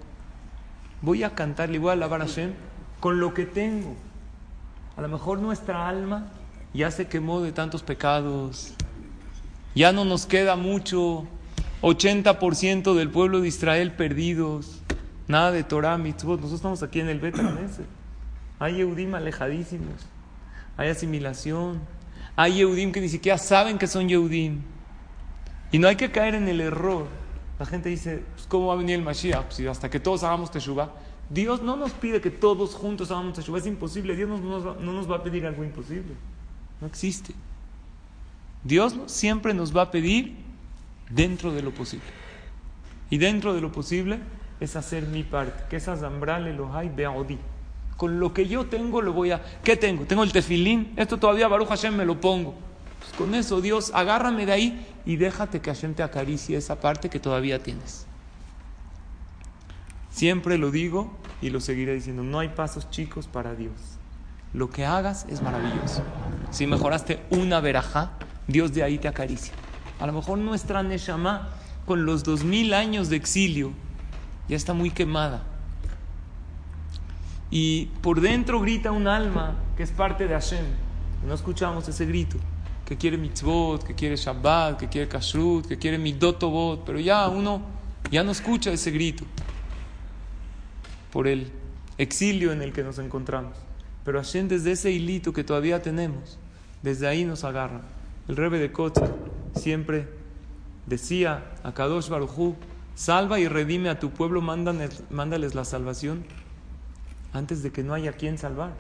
Voy 1.03 1.23
a 1.23 1.35
cantarle, 1.35 1.79
voy 1.79 1.91
a 1.91 1.93
alabar 1.93 2.23
a 2.23 2.25
Hashem 2.25 2.55
con 2.99 3.21
lo 3.21 3.35
que 3.35 3.45
tengo. 3.45 3.95
A 4.97 5.03
lo 5.03 5.09
mejor 5.09 5.39
nuestra 5.39 5.87
alma 5.87 6.29
ya 6.73 6.91
se 6.91 7.07
quemó 7.07 7.43
de 7.43 7.53
tantos 7.53 7.83
pecados. 7.83 8.73
Ya 9.75 9.93
no 9.93 10.07
nos 10.07 10.25
queda 10.25 10.57
mucho. 10.57 11.27
80% 11.83 12.95
del 12.95 13.11
pueblo 13.11 13.43
de 13.43 13.49
Israel 13.49 13.93
perdidos. 13.93 14.81
Nada 15.29 15.51
de 15.51 15.63
Torah, 15.63 15.99
mitzvot. 15.99 16.37
Nosotros 16.37 16.55
estamos 16.55 16.83
aquí 16.83 17.01
en 17.01 17.11
el 17.11 17.21
Betanese. 17.21 17.83
Hay 18.59 18.77
Yehudim 18.77 19.15
alejadísimos. 19.15 20.07
Hay 20.77 20.89
asimilación. 20.89 21.81
Hay 22.37 22.55
Yehudim 22.55 22.93
que 22.93 23.01
ni 23.01 23.09
siquiera 23.09 23.39
saben 23.39 23.79
que 23.79 23.87
son 23.87 24.09
Yehudim. 24.09 24.63
Y 25.71 25.79
no 25.79 25.89
hay 25.89 25.97
que 25.97 26.11
caer 26.11 26.35
en 26.35 26.49
el 26.49 26.61
error. 26.61 27.07
La 27.59 27.67
gente 27.67 27.89
dice, 27.89 28.23
pues, 28.35 28.47
¿cómo 28.47 28.69
va 28.69 28.75
a 28.75 28.77
venir 28.77 28.97
el 28.97 29.03
Mashiach? 29.03 29.45
Pues, 29.45 29.61
hasta 29.67 29.89
que 29.89 30.01
todos 30.01 30.23
hagamos 30.23 30.51
Teshuvah. 30.51 30.91
Dios 31.31 31.63
no 31.63 31.77
nos 31.77 31.93
pide 31.93 32.21
que 32.21 32.31
todos 32.31 32.75
juntos 32.75 33.11
hagamos 33.11 33.35
Teshuvah. 33.35 33.59
Es 33.59 33.67
imposible. 33.67 34.17
Dios 34.17 34.29
no 34.29 34.39
nos, 34.39 34.81
no 34.81 34.93
nos 34.93 35.11
va 35.11 35.17
a 35.17 35.23
pedir 35.23 35.47
algo 35.47 35.65
imposible. 35.65 36.15
No 36.81 36.87
existe. 36.87 37.35
Dios 38.65 38.97
siempre 39.07 39.55
nos 39.55 39.77
va 39.77 39.83
a 39.83 39.91
pedir 39.91 40.37
dentro 41.11 41.53
de 41.53 41.63
lo 41.63 41.73
posible. 41.73 42.07
Y 43.11 43.19
dentro 43.19 43.55
de 43.55 43.61
lo 43.61 43.73
posible 43.73 44.21
es 44.61 44.77
hacer 44.77 45.07
mi 45.07 45.23
parte, 45.23 45.65
que 45.69 45.77
es 45.77 45.89
azambrale 45.89 46.53
lo 46.53 46.75
hay 46.75 46.89
beaudi. 46.89 47.39
Con 47.97 48.19
lo 48.19 48.33
que 48.35 48.49
yo 48.49 48.67
tengo 48.67 49.03
lo 49.03 49.13
voy 49.13 49.31
a... 49.31 49.43
¿Qué 49.63 49.77
tengo? 49.77 50.05
Tengo 50.05 50.23
el 50.23 50.33
tefilín. 50.33 50.93
Esto 50.97 51.19
todavía 51.19 51.49
Baruch 51.49 51.69
Hashem 51.69 51.95
me 51.95 52.05
lo 52.05 52.21
pongo. 52.21 52.55
Pues 52.99 53.13
con 53.13 53.35
eso, 53.35 53.61
Dios, 53.61 53.91
agárrame 53.95 54.47
de 54.47 54.53
ahí 54.53 54.87
y 55.05 55.17
déjate 55.17 55.61
que 55.61 55.73
Hashem 55.73 55.95
te 55.95 56.03
acaricie 56.03 56.57
esa 56.57 56.81
parte 56.81 57.09
que 57.09 57.21
todavía 57.21 57.63
tienes. 57.63 58.07
Siempre 60.11 60.59
lo 60.59 60.71
digo 60.71 61.17
y 61.41 61.51
lo 61.51 61.61
seguiré 61.61 61.95
diciendo. 61.95 62.23
No 62.23 62.39
hay 62.39 62.49
pasos 62.49 62.91
chicos 62.91 63.27
para 63.27 63.55
Dios. 63.55 63.73
Lo 64.53 64.71
que 64.71 64.85
hagas 64.85 65.27
es 65.29 65.43
maravilloso. 65.43 66.03
Si 66.51 66.67
mejoraste 66.67 67.23
una 67.31 67.61
verajá, 67.61 68.13
Dios 68.47 68.73
de 68.75 68.83
ahí 68.83 68.99
te 68.99 69.09
acaricia. 69.09 69.55
A 69.99 70.07
lo 70.07 70.13
mejor 70.13 70.39
nuestra 70.39 70.83
Neshama, 70.83 71.49
con 71.87 72.05
los 72.05 72.23
dos 72.25 72.45
mil 72.45 72.75
años 72.75 73.09
de 73.09 73.17
exilio, 73.17 73.73
ya 74.49 74.57
está 74.57 74.75
muy 74.75 74.91
quemada. 74.91 75.45
Y 77.55 77.91
por 78.01 78.23
dentro 78.23 78.61
grita 78.63 78.91
un 78.93 79.07
alma 79.07 79.55
que 79.77 79.83
es 79.83 79.91
parte 79.91 80.27
de 80.27 80.33
Hashem. 80.33 80.65
No 81.27 81.35
escuchamos 81.35 81.87
ese 81.87 82.07
grito 82.07 82.39
que 82.87 82.97
quiere 82.97 83.19
mitzvot, 83.19 83.85
que 83.85 83.95
quiere 83.95 84.17
Shabbat, 84.17 84.79
que 84.79 84.89
quiere 84.89 85.07
kashrut, 85.07 85.67
que 85.67 85.77
quiere 85.77 85.99
midotobot, 85.99 86.83
pero 86.85 86.99
ya 86.99 87.29
uno 87.29 87.61
ya 88.11 88.25
no 88.25 88.33
escucha 88.33 88.73
ese 88.73 88.91
grito 88.91 89.25
por 91.13 91.29
el 91.29 91.53
exilio 91.99 92.53
en 92.53 92.63
el 92.63 92.73
que 92.73 92.83
nos 92.83 92.99
encontramos. 92.99 93.59
Pero 94.03 94.19
Hashem 94.19 94.49
desde 94.49 94.73
ese 94.73 94.91
hilito 94.91 95.35
que 95.35 95.45
todavía 95.45 95.83
tenemos, 95.83 96.39
desde 96.83 97.07
ahí 97.07 97.27
nos 97.27 97.45
agarra. 97.45 97.83
El 98.29 98.37
Rebbe 98.37 98.61
de 98.61 98.73
Kotz 98.73 98.99
siempre 99.55 100.09
decía 100.87 101.53
a 101.63 101.75
Kadosh 101.75 102.09
Baruchu, 102.09 102.57
salva 102.95 103.39
y 103.39 103.47
redime 103.47 103.91
a 103.91 103.99
tu 103.99 104.09
pueblo, 104.09 104.41
mándales 104.41 105.55
la 105.55 105.67
salvación 105.67 106.25
antes 107.33 107.63
de 107.63 107.71
que 107.71 107.83
no 107.83 107.95
haya 107.95 108.13
quien 108.13 108.39
salvar. 108.39 108.73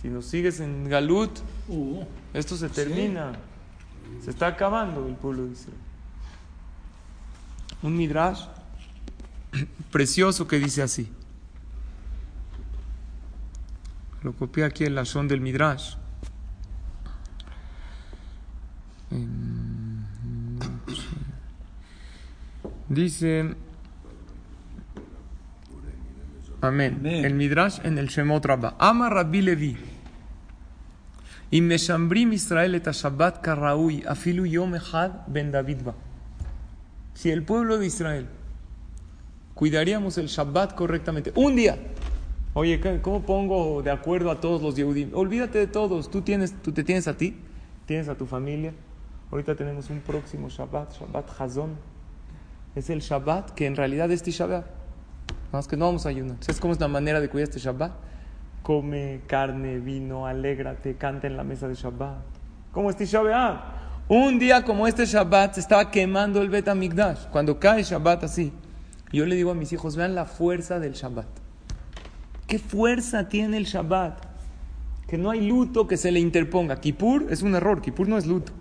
Si 0.00 0.08
nos 0.08 0.26
sigues 0.26 0.60
en 0.60 0.88
Galut, 0.88 1.30
uh, 1.68 2.04
esto 2.34 2.56
se 2.56 2.68
termina. 2.68 3.32
Se 4.24 4.30
está 4.30 4.48
acabando 4.48 5.06
el 5.06 5.14
pueblo 5.14 5.46
de 5.46 5.52
Israel. 5.52 5.78
Un 7.82 7.96
midrash 7.96 8.46
precioso 9.90 10.46
que 10.46 10.58
dice 10.58 10.82
así. 10.82 11.08
Lo 14.22 14.32
copié 14.32 14.64
aquí 14.64 14.84
en 14.84 14.94
la 14.94 15.04
son 15.04 15.28
del 15.28 15.40
midrash. 15.40 15.96
Dice 22.88 23.56
Amén. 26.62 27.04
El 27.04 27.34
Midrash 27.34 27.80
en 27.82 27.98
el 27.98 28.06
Shemot 28.06 28.44
Rabba. 28.44 28.76
Ama 28.78 29.10
Rabbi 29.10 29.42
Levi. 29.42 29.76
Y 31.50 31.60
Meshambrim 31.60 32.32
Israel 32.32 32.76
et 32.76 32.86
Shabbat 32.86 33.42
Karaui 33.42 34.04
afilu 34.06 34.46
yom 34.46 34.76
echad 34.76 35.26
ben 35.26 35.50
Davidba. 35.50 35.94
Si 37.14 37.30
el 37.30 37.42
pueblo 37.42 37.78
de 37.78 37.86
Israel 37.86 38.26
cuidaríamos 39.54 40.16
el 40.18 40.28
Shabbat 40.28 40.74
correctamente, 40.74 41.32
un 41.34 41.56
día. 41.56 41.78
Oye, 42.54 42.80
¿cómo 43.02 43.22
pongo 43.22 43.82
de 43.82 43.90
acuerdo 43.90 44.30
a 44.30 44.40
todos 44.40 44.62
los 44.62 44.76
Yehudim? 44.76 45.10
Olvídate 45.14 45.58
de 45.58 45.66
todos. 45.66 46.10
Tú, 46.10 46.22
tienes, 46.22 46.54
tú 46.62 46.70
te 46.70 46.84
tienes 46.84 47.08
a 47.08 47.16
ti, 47.16 47.36
tienes 47.86 48.08
a 48.08 48.14
tu 48.14 48.24
familia. 48.24 48.72
Ahorita 49.32 49.56
tenemos 49.56 49.90
un 49.90 50.00
próximo 50.00 50.48
Shabbat, 50.48 50.92
Shabbat 50.96 51.40
Hazon. 51.40 51.70
Es 52.76 52.88
el 52.88 53.00
Shabbat 53.00 53.50
que 53.50 53.66
en 53.66 53.74
realidad 53.74 54.12
es 54.12 54.22
Tisha 54.22 54.46
más 55.52 55.68
que 55.68 55.76
no 55.76 55.84
vamos 55.84 56.06
a 56.06 56.08
ayunar. 56.08 56.36
¿Sabes 56.40 56.60
cómo 56.60 56.72
es 56.72 56.80
la 56.80 56.88
manera 56.88 57.20
de 57.20 57.28
cuidar 57.28 57.48
este 57.48 57.60
Shabbat? 57.60 57.92
Come 58.62 59.20
carne, 59.26 59.78
vino, 59.78 60.26
alégrate, 60.26 60.96
canta 60.96 61.26
en 61.26 61.36
la 61.36 61.44
mesa 61.44 61.68
de 61.68 61.74
Shabbat. 61.74 62.22
¿Cómo 62.72 62.88
es 62.88 62.96
Tisha 62.96 63.20
Un 64.08 64.38
día 64.38 64.64
como 64.64 64.86
este 64.86 65.04
Shabbat 65.04 65.54
se 65.54 65.60
estaba 65.60 65.90
quemando 65.90 66.40
el 66.40 66.48
Bet 66.48 66.68
Amigdash. 66.68 67.26
Cuando 67.30 67.60
cae 67.60 67.82
Shabbat 67.82 68.24
así, 68.24 68.52
yo 69.12 69.26
le 69.26 69.36
digo 69.36 69.50
a 69.50 69.54
mis 69.54 69.72
hijos, 69.72 69.94
vean 69.94 70.14
la 70.14 70.24
fuerza 70.24 70.80
del 70.80 70.94
Shabbat. 70.94 71.28
¿Qué 72.46 72.58
fuerza 72.58 73.28
tiene 73.28 73.58
el 73.58 73.64
Shabbat? 73.64 74.24
Que 75.06 75.18
no 75.18 75.30
hay 75.30 75.46
luto 75.46 75.86
que 75.86 75.98
se 75.98 76.10
le 76.10 76.20
interponga. 76.20 76.80
Kippur 76.80 77.26
es 77.28 77.42
un 77.42 77.54
error, 77.54 77.82
Kippur 77.82 78.08
no 78.08 78.16
es 78.16 78.26
luto. 78.26 78.52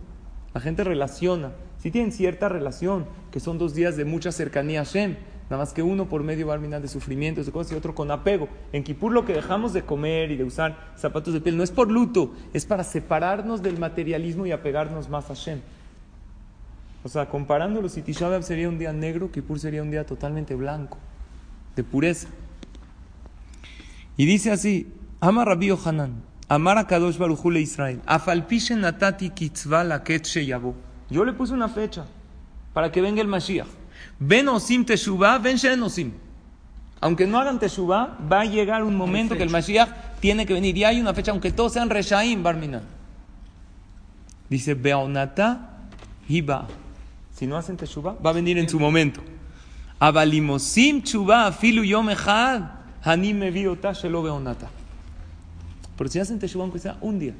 La 0.54 0.60
gente 0.60 0.84
relaciona. 0.84 1.51
Si 1.77 1.89
tienen 1.89 2.12
cierta 2.12 2.49
relación, 2.49 3.06
que 3.32 3.39
son 3.39 3.58
dos 3.58 3.73
días 3.73 3.95
de 3.95 4.04
mucha 4.04 4.34
cercanía 4.34 4.82
a 4.82 4.86
Hashem, 4.86 5.15
nada 5.51 5.63
más 5.63 5.73
que 5.73 5.83
uno 5.83 6.07
por 6.07 6.23
medio 6.23 6.47
barminal 6.47 6.81
de 6.81 6.87
sufrimientos, 6.87 7.45
de 7.45 7.51
cosas, 7.51 7.73
y 7.73 7.75
otro 7.75 7.93
con 7.93 8.09
apego. 8.09 8.47
En 8.71 8.85
Kippur 8.85 9.11
lo 9.11 9.25
que 9.25 9.33
dejamos 9.33 9.73
de 9.73 9.83
comer 9.83 10.31
y 10.31 10.37
de 10.37 10.45
usar 10.45 10.93
zapatos 10.95 11.33
de 11.33 11.41
piel 11.41 11.57
no 11.57 11.63
es 11.63 11.71
por 11.71 11.91
luto, 11.91 12.33
es 12.53 12.65
para 12.65 12.85
separarnos 12.85 13.61
del 13.61 13.77
materialismo 13.77 14.45
y 14.45 14.53
apegarnos 14.53 15.09
más 15.09 15.25
a 15.25 15.35
Hashem. 15.35 15.59
O 17.03 17.09
sea, 17.09 17.27
comparándolo, 17.27 17.89
si 17.89 18.01
Tisha 18.01 18.41
sería 18.43 18.69
un 18.69 18.79
día 18.79 18.93
negro, 18.93 19.29
Kippur 19.29 19.59
sería 19.59 19.81
un 19.81 19.91
día 19.91 20.05
totalmente 20.05 20.55
blanco, 20.55 20.97
de 21.75 21.83
pureza. 21.83 22.29
Y 24.15 24.25
dice 24.25 24.51
así, 24.51 24.93
Ama 25.19 25.43
Rabbi 25.43 25.69
Hanan, 25.83 26.23
Amar 26.47 26.77
a 26.77 26.87
Kadosh 26.87 27.17
Baruj 27.17 27.45
le 27.51 27.59
Israel, 27.59 28.01
Afalpishe 28.05 28.75
natati. 28.77 29.33
Yo 31.09 31.25
le 31.25 31.33
puse 31.33 31.53
una 31.53 31.67
fecha 31.67 32.05
para 32.73 32.89
que 32.89 33.01
venga 33.01 33.21
el 33.21 33.27
Mashiach. 33.27 33.80
Ven 34.19 34.47
osim 34.47 34.85
teshuvah, 34.85 35.37
ven 35.39 35.57
osim. 35.81 36.11
Aunque 36.99 37.25
no 37.25 37.39
hagan 37.39 37.59
teshuvah, 37.59 38.17
va 38.31 38.41
a 38.41 38.45
llegar 38.45 38.83
un 38.83 38.95
momento 38.95 39.35
que 39.35 39.43
el 39.43 39.49
Mashiach 39.49 40.19
tiene 40.19 40.45
que 40.45 40.53
venir. 40.53 40.77
Y 40.77 40.83
hay 40.83 41.01
una 41.01 41.13
fecha, 41.13 41.31
aunque 41.31 41.51
todos 41.51 41.73
sean 41.73 41.89
reshaim, 41.89 42.43
barminan. 42.43 42.83
Dice, 44.49 44.75
Beonata 44.75 45.79
hiba. 46.27 46.67
Si 47.33 47.47
no 47.47 47.57
hacen 47.57 47.77
teshuvah, 47.77 48.17
va 48.23 48.29
a 48.29 48.33
venir 48.33 48.57
en 48.59 48.69
su 48.69 48.79
momento. 48.79 49.21
Abalimosim 49.99 51.01
teshuvah 51.01 51.47
afilu 51.47 51.83
yom 51.83 52.09
echad, 52.09 52.63
hanim 53.03 53.39
meviota 53.39 53.93
shelo 53.93 54.21
beonata. 54.21 54.69
Pero 55.97 56.09
si 56.09 56.19
hacen 56.19 56.37
teshuvah, 56.37 56.65
aunque 56.65 56.79
sea 56.79 56.97
un 57.01 57.17
día, 57.17 57.33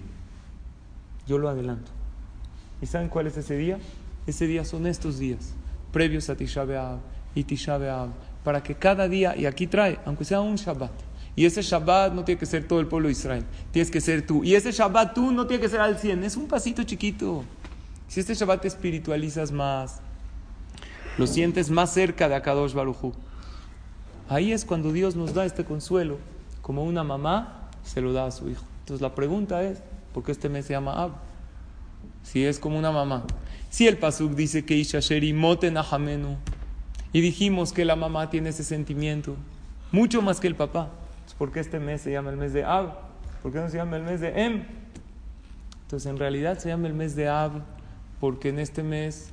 yo 1.28 1.38
lo 1.38 1.50
adelanto. 1.50 1.92
¿Y 2.82 2.88
saben 2.88 3.10
cuál 3.10 3.28
es 3.28 3.38
ese 3.38 3.56
día? 3.58 3.78
Ese 4.26 4.48
día 4.48 4.66
son 4.66 4.88
estos 4.88 5.20
días, 5.20 5.54
previos 5.92 6.30
a 6.30 6.36
Tisha 6.36 6.64
B'Av 6.64 7.00
y 7.36 7.44
Tisha 7.44 7.78
B'Av, 7.78 8.10
para 8.44 8.64
que 8.64 8.76
cada 8.76 9.08
día, 9.08 9.36
y 9.36 9.46
aquí 9.46 9.68
trae, 9.68 10.00
aunque 10.06 10.26
sea 10.26 10.42
un 10.42 10.56
Shabbat, 10.56 10.92
y 11.36 11.46
ese 11.46 11.62
Shabbat 11.62 12.14
no 12.14 12.24
tiene 12.24 12.40
que 12.40 12.46
ser 12.46 12.68
todo 12.68 12.80
el 12.80 12.88
pueblo 12.88 13.08
de 13.08 13.14
Israel, 13.14 13.46
tienes 13.72 13.90
que 13.90 14.02
ser 14.02 14.26
tú. 14.26 14.44
Y 14.44 14.56
ese 14.56 14.72
Shabbat 14.72 15.14
tú 15.14 15.32
no 15.32 15.48
tiene 15.48 15.62
que 15.62 15.70
ser 15.70 15.80
al 15.80 15.98
100, 15.98 16.24
es 16.24 16.36
un 16.36 16.48
pasito 16.48 16.84
chiquito. 16.84 17.44
Si 18.08 18.20
este 18.20 18.34
Shabbat 18.34 18.62
te 18.62 18.68
espiritualizas 18.68 19.52
más, 19.52 20.02
lo 21.18 21.28
sientes 21.28 21.70
más 21.70 21.94
cerca 21.94 22.28
de 22.28 22.36
Akadosh 22.36 22.74
Baruchu, 22.74 23.14
ahí 24.28 24.52
es 24.52 24.66
cuando 24.66 24.92
Dios 24.92 25.16
nos 25.16 25.34
da 25.34 25.46
este 25.46 25.64
consuelo, 25.64 26.18
como 26.62 26.84
una 26.84 27.04
mamá 27.04 27.70
se 27.84 28.02
lo 28.02 28.12
da 28.14 28.26
a 28.26 28.32
su 28.32 28.50
hijo. 28.50 28.64
Entonces 28.80 29.02
la 29.02 29.16
pregunta 29.16 29.64
es, 29.64 29.82
¿por 30.14 30.24
qué 30.24 30.32
este 30.32 30.50
mes 30.50 30.66
se 30.66 30.74
llama 30.74 31.02
Ab? 31.02 31.12
Si 32.24 32.46
es 32.46 32.60
como 32.60 32.78
una 32.78 32.92
mamá. 32.92 33.24
Si 33.72 33.88
el 33.88 33.98
Pasuk 33.98 34.34
dice 34.34 34.66
que 34.66 34.76
Isha 34.76 35.00
Sheri 35.00 35.32
moten 35.32 35.78
y 37.14 37.22
dijimos 37.22 37.72
que 37.72 37.86
la 37.86 37.96
mamá 37.96 38.30
tiene 38.30 38.50
ese 38.50 38.66
sentimiento, 38.66 39.38
mucho 39.94 40.22
más 40.22 40.42
que 40.42 40.48
el 40.48 40.56
papá. 40.56 40.90
¿Por 41.38 41.54
qué 41.54 41.62
este 41.62 41.80
mes 41.80 42.02
se 42.02 42.12
llama 42.12 42.32
el 42.32 42.36
mes 42.36 42.52
de 42.52 42.66
Ab? 42.66 42.96
¿Por 43.42 43.54
qué 43.54 43.60
no 43.60 43.70
se 43.70 43.78
llama 43.78 43.96
el 43.96 44.04
mes 44.04 44.20
de 44.20 44.28
Em? 44.28 44.66
Entonces 45.84 46.12
en 46.12 46.18
realidad 46.18 46.60
se 46.60 46.68
llama 46.68 46.88
el 46.88 46.94
mes 46.94 47.16
de 47.16 47.30
Ab 47.30 47.64
porque 48.20 48.50
en 48.50 48.60
este 48.60 48.84
mes 48.84 49.32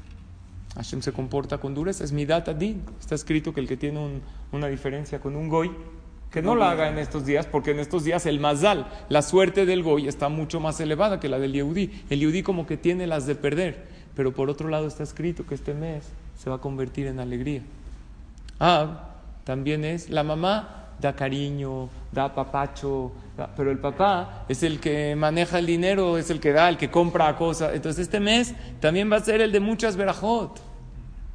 Hashem 0.76 1.02
se 1.02 1.10
comporta 1.10 1.58
con 1.58 1.74
dureza. 1.74 2.04
Es 2.04 2.12
midat 2.12 2.48
adin. 2.48 2.84
Está 3.00 3.16
escrito 3.16 3.52
que 3.52 3.58
el 3.58 3.66
que 3.66 3.76
tiene 3.76 4.20
una 4.52 4.68
diferencia 4.68 5.20
con 5.20 5.34
un 5.34 5.48
goy, 5.48 5.72
que 6.30 6.42
no 6.42 6.54
la 6.54 6.70
haga 6.70 6.88
en 6.88 6.98
estos 6.98 7.26
días, 7.26 7.46
porque 7.46 7.72
en 7.72 7.80
estos 7.80 8.04
días 8.04 8.24
el 8.24 8.38
mazal, 8.38 8.86
la 9.08 9.22
suerte 9.22 9.66
del 9.66 9.82
goy 9.82 10.06
está 10.06 10.28
mucho 10.28 10.60
más 10.60 10.78
elevada 10.78 11.18
que 11.18 11.28
la 11.28 11.40
del 11.40 11.54
yehudí. 11.54 12.04
El 12.08 12.20
yehudí 12.20 12.44
como 12.44 12.68
que 12.68 12.76
tiene 12.76 13.08
las 13.08 13.26
de 13.26 13.34
perder, 13.34 13.97
pero 14.18 14.32
por 14.32 14.50
otro 14.50 14.68
lado 14.68 14.88
está 14.88 15.04
escrito 15.04 15.46
que 15.46 15.54
este 15.54 15.74
mes 15.74 16.02
se 16.36 16.50
va 16.50 16.56
a 16.56 16.58
convertir 16.58 17.06
en 17.06 17.20
alegría. 17.20 17.62
Ah, 18.58 19.10
también 19.44 19.84
es 19.84 20.10
la 20.10 20.24
mamá 20.24 20.88
da 21.00 21.14
cariño, 21.14 21.88
da 22.10 22.34
papacho, 22.34 23.12
pero 23.56 23.70
el 23.70 23.78
papá 23.78 24.44
es 24.48 24.64
el 24.64 24.80
que 24.80 25.14
maneja 25.14 25.60
el 25.60 25.66
dinero, 25.66 26.18
es 26.18 26.30
el 26.30 26.40
que 26.40 26.50
da, 26.50 26.68
el 26.68 26.76
que 26.76 26.90
compra 26.90 27.36
cosas. 27.36 27.76
Entonces 27.76 28.06
este 28.06 28.18
mes 28.18 28.56
también 28.80 29.08
va 29.08 29.18
a 29.18 29.20
ser 29.20 29.40
el 29.40 29.52
de 29.52 29.60
muchas 29.60 29.94
verajot. 29.94 30.60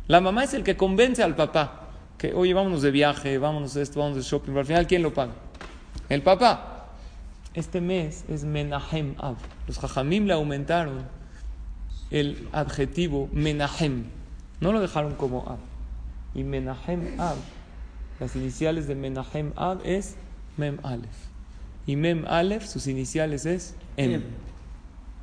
La 0.07 0.19
mamá 0.19 0.43
es 0.43 0.53
el 0.53 0.65
que 0.65 0.75
convence 0.75 1.23
al 1.23 1.37
papá 1.37 1.87
que, 2.17 2.33
oye, 2.33 2.53
vámonos 2.53 2.81
de 2.81 2.91
viaje, 2.91 3.37
vámonos 3.37 3.75
de 3.75 3.81
esto, 3.81 3.99
vámonos 3.99 4.17
de 4.17 4.29
shopping. 4.29 4.51
Pero 4.51 4.59
al 4.59 4.65
final, 4.65 4.87
¿quién 4.87 5.03
lo 5.03 5.13
paga? 5.13 5.31
El 6.09 6.21
papá. 6.21 6.89
Este 7.53 7.79
mes 7.79 8.25
es 8.27 8.43
Menahem 8.43 9.15
Ab. 9.19 9.37
Los 9.67 9.79
Jajamim 9.79 10.25
le 10.25 10.33
aumentaron 10.33 11.22
el 12.13 12.47
adjetivo 12.53 13.27
Menahem. 13.33 14.05
No 14.61 14.71
lo 14.71 14.79
dejaron 14.79 15.15
como 15.15 15.41
Ab. 15.49 15.59
Y 16.33 16.43
Menahem 16.43 17.19
Ab 17.19 17.35
las 18.19 18.35
iniciales 18.35 18.87
de 18.87 18.95
Menahem 18.95 19.51
Ab 19.55 19.81
es 19.83 20.15
Mem 20.55 20.79
Aleph. 20.83 21.27
Y 21.85 21.95
Mem 21.95 22.25
Aleph, 22.25 22.65
sus 22.65 22.87
iniciales 22.87 23.45
es 23.45 23.75
Em. 23.97 24.23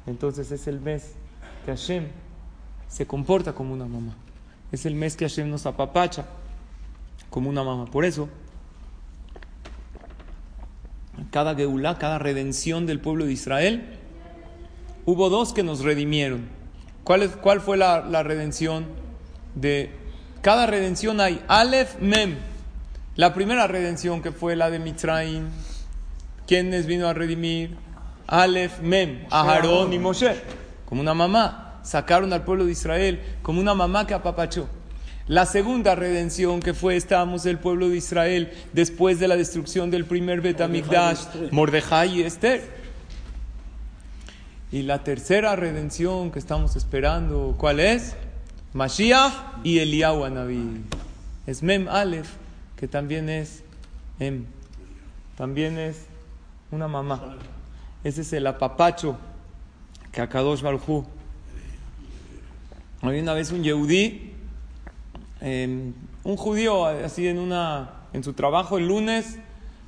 Entonces 0.06 0.50
es 0.50 0.66
el 0.66 0.80
mes 0.80 1.14
que 1.64 1.70
Hashem 1.70 2.08
se 2.88 3.06
comporta 3.06 3.54
como 3.54 3.72
una 3.72 3.86
mamá. 3.86 4.14
Es 4.72 4.84
el 4.84 4.94
mes 4.94 5.16
que 5.16 5.24
Hashem 5.24 5.48
nos 5.48 5.66
apapacha 5.66 6.26
como 7.30 7.48
una 7.48 7.62
mamá. 7.62 7.86
Por 7.86 8.04
eso, 8.04 8.28
cada 11.30 11.54
Geulah, 11.54 11.96
cada 11.98 12.18
redención 12.18 12.86
del 12.86 13.00
pueblo 13.00 13.26
de 13.26 13.32
Israel, 13.32 13.98
hubo 15.06 15.30
dos 15.30 15.52
que 15.52 15.62
nos 15.62 15.80
redimieron. 15.80 16.59
¿Cuál, 17.10 17.24
es, 17.24 17.32
cuál 17.32 17.60
fue 17.60 17.76
la, 17.76 18.02
la 18.02 18.22
redención 18.22 18.86
de... 19.56 19.90
Cada 20.42 20.66
redención 20.66 21.20
hay 21.20 21.42
Aleph, 21.48 21.98
Mem. 21.98 22.36
La 23.16 23.34
primera 23.34 23.66
redención 23.66 24.22
que 24.22 24.30
fue 24.30 24.54
la 24.54 24.70
de 24.70 24.78
Mitraim, 24.78 25.48
¿quiénes 26.46 26.86
vino 26.86 27.08
a 27.08 27.12
redimir? 27.12 27.76
Aleph, 28.28 28.78
Mem, 28.78 29.26
Aharón 29.28 29.92
y 29.92 29.98
Moshe, 29.98 30.36
como 30.84 31.00
una 31.00 31.12
mamá. 31.12 31.80
Sacaron 31.82 32.32
al 32.32 32.44
pueblo 32.44 32.64
de 32.64 32.70
Israel 32.70 33.20
como 33.42 33.60
una 33.60 33.74
mamá 33.74 34.06
que 34.06 34.14
apapachó. 34.14 34.68
La 35.26 35.46
segunda 35.46 35.96
redención 35.96 36.60
que 36.60 36.74
fue, 36.74 36.94
estábamos 36.94 37.44
el 37.44 37.58
pueblo 37.58 37.88
de 37.88 37.96
Israel 37.96 38.52
después 38.72 39.18
de 39.18 39.26
la 39.26 39.36
destrucción 39.36 39.90
del 39.90 40.04
primer 40.04 40.42
Betamigdash, 40.42 41.24
Mordejai 41.50 42.20
y 42.20 42.22
Esther. 42.22 42.79
Y 44.72 44.82
la 44.82 45.02
tercera 45.02 45.56
redención 45.56 46.30
que 46.30 46.38
estamos 46.38 46.76
esperando, 46.76 47.56
¿cuál 47.58 47.80
es? 47.80 48.14
Mashiach 48.72 49.32
y 49.64 49.80
Eliyahu 49.80 50.24
Anabí. 50.24 50.84
Es 51.46 51.62
Mem 51.62 51.88
Aleph 51.88 52.28
que 52.76 52.88
también 52.88 53.28
es 53.28 53.62
em, 54.20 54.46
también 55.36 55.78
es 55.78 56.06
una 56.70 56.86
mamá. 56.86 57.36
Ese 58.04 58.20
es 58.20 58.32
el 58.32 58.46
apapacho 58.46 59.18
que 60.12 60.20
Akadosh 60.20 60.62
Baruj 60.62 61.04
Había 63.02 63.22
una 63.22 63.34
vez 63.34 63.50
un 63.50 63.62
yehudí, 63.62 64.34
em, 65.40 65.94
un 66.22 66.36
judío 66.36 66.86
así 66.86 67.26
en, 67.26 67.38
una, 67.38 67.90
en 68.12 68.22
su 68.22 68.34
trabajo 68.34 68.78
el 68.78 68.86
lunes, 68.86 69.38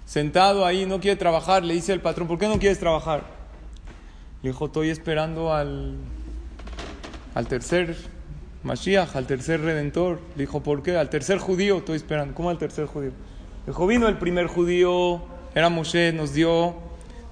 sentado 0.07 0.66
ahí, 0.66 0.87
no 0.87 1.01
quiere 1.01 1.16
trabajar, 1.16 1.64
le 1.64 1.75
dice 1.75 1.92
el 1.92 2.01
patrón, 2.01 2.27
¿por 2.27 2.38
qué 2.38 2.49
no 2.49 2.59
quieres 2.59 2.79
trabajar? 2.79 3.42
Le 4.43 4.51
dijo, 4.51 4.67
estoy 4.67 4.91
esperando 4.91 5.55
al, 5.55 5.95
al 7.35 7.47
tercer 7.47 7.97
Mashiach, 8.65 9.15
al 9.15 9.27
tercer 9.27 9.61
redentor. 9.61 10.19
Le 10.37 10.43
dijo, 10.43 10.61
¿por 10.63 10.83
qué? 10.83 10.97
Al 10.97 11.11
tercer 11.11 11.39
judío 11.39 11.79
estoy 11.79 11.97
esperando. 11.97 12.35
¿Cómo 12.35 12.51
al 12.51 12.59
tercer 12.59 12.87
judío? 12.87 13.11
Le 13.11 13.73
dijo, 13.73 13.87
vino 13.87 14.09
el 14.09 14.19
primer 14.19 14.49
judío, 14.49 15.23
era 15.55 15.69
Moshe, 15.69 16.13
nos 16.13 16.35
dio 16.35 16.75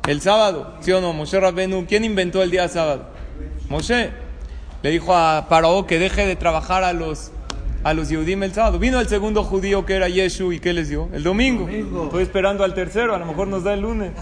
el 0.07 0.20
sábado. 0.20 0.77
¿Sí 0.81 0.92
o 0.92 1.01
no? 1.01 1.12
Moshe 1.12 1.40
Rabbenu. 1.40 1.85
¿Quién 1.87 2.05
inventó 2.05 2.42
el 2.42 2.51
día 2.53 2.68
sábado? 2.68 3.09
Moshe. 3.68 4.11
Le 4.83 4.90
dijo 4.90 5.14
a 5.14 5.46
Paró 5.49 5.87
que 5.87 5.99
deje 5.99 6.27
de 6.27 6.37
trabajar 6.37 6.85
a 6.85 6.92
los, 6.92 7.33
a 7.83 7.92
los 7.92 8.09
Yehudim 8.09 8.44
el 8.44 8.55
sábado. 8.55 8.79
Vino 8.79 9.01
el 9.01 9.09
segundo 9.09 9.42
judío 9.42 9.85
que 9.85 9.94
era 9.94 10.09
Yeshu 10.09 10.53
y 10.53 10.61
¿qué 10.61 10.73
les 10.73 10.88
dio? 10.88 11.09
El 11.12 11.25
domingo. 11.25 11.68
Estoy 11.68 12.23
esperando 12.23 12.62
al 12.62 12.73
tercero, 12.73 13.14
a 13.14 13.18
lo 13.18 13.27
mejor 13.27 13.49
nos 13.49 13.64
da 13.64 13.75
el 13.75 13.81
lunes. 13.81 14.12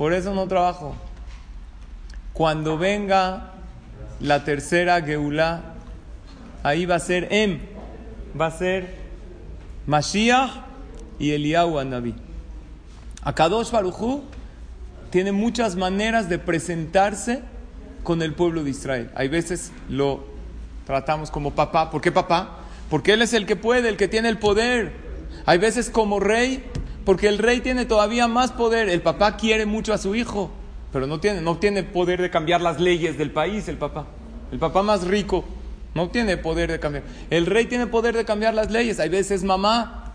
Por 0.00 0.14
eso 0.14 0.32
no 0.32 0.48
trabajo. 0.48 0.94
Cuando 2.32 2.78
venga 2.78 3.50
la 4.18 4.44
tercera 4.44 5.02
Geulah, 5.02 5.60
ahí 6.62 6.86
va 6.86 6.94
a 6.94 7.00
ser 7.00 7.28
Em, 7.30 7.58
va 8.40 8.46
a 8.46 8.50
ser 8.50 8.94
Mashiach 9.86 10.52
y 11.18 11.32
Eliyahu 11.32 11.78
Anabí. 11.78 12.14
Akadosh 13.22 13.70
Baruchu 13.72 14.22
tiene 15.10 15.32
muchas 15.32 15.76
maneras 15.76 16.30
de 16.30 16.38
presentarse 16.38 17.42
con 18.02 18.22
el 18.22 18.32
pueblo 18.32 18.64
de 18.64 18.70
Israel. 18.70 19.10
Hay 19.14 19.28
veces 19.28 19.70
lo 19.90 20.24
tratamos 20.86 21.30
como 21.30 21.50
papá. 21.50 21.90
¿Por 21.90 22.00
qué 22.00 22.10
papá? 22.10 22.60
Porque 22.88 23.12
él 23.12 23.20
es 23.20 23.34
el 23.34 23.44
que 23.44 23.54
puede, 23.54 23.90
el 23.90 23.98
que 23.98 24.08
tiene 24.08 24.30
el 24.30 24.38
poder. 24.38 24.94
Hay 25.44 25.58
veces 25.58 25.90
como 25.90 26.20
rey, 26.20 26.64
porque 27.10 27.26
el 27.26 27.38
rey 27.38 27.60
tiene 27.60 27.86
todavía 27.86 28.28
más 28.28 28.52
poder. 28.52 28.88
El 28.88 29.02
papá 29.02 29.36
quiere 29.36 29.66
mucho 29.66 29.92
a 29.92 29.98
su 29.98 30.14
hijo. 30.14 30.48
pero 30.92 31.08
no 31.08 31.18
tiene, 31.18 31.40
no 31.40 31.58
tiene 31.58 31.82
poder 31.82 32.22
de 32.22 32.30
cambiar 32.30 32.60
las 32.60 32.78
leyes 32.78 33.18
del 33.18 33.32
país, 33.32 33.66
el 33.66 33.78
papá. 33.78 34.06
El 34.52 34.60
papá 34.60 34.84
más 34.84 35.04
rico 35.04 35.44
no 35.92 36.08
tiene 36.08 36.36
poder 36.36 36.70
de 36.70 36.78
cambiar. 36.78 37.02
El 37.28 37.46
rey 37.46 37.66
tiene 37.66 37.88
poder 37.88 38.16
de 38.16 38.24
cambiar 38.24 38.54
las 38.54 38.70
leyes. 38.70 39.00
Hay 39.00 39.08
veces 39.08 39.42
mamá. 39.42 40.12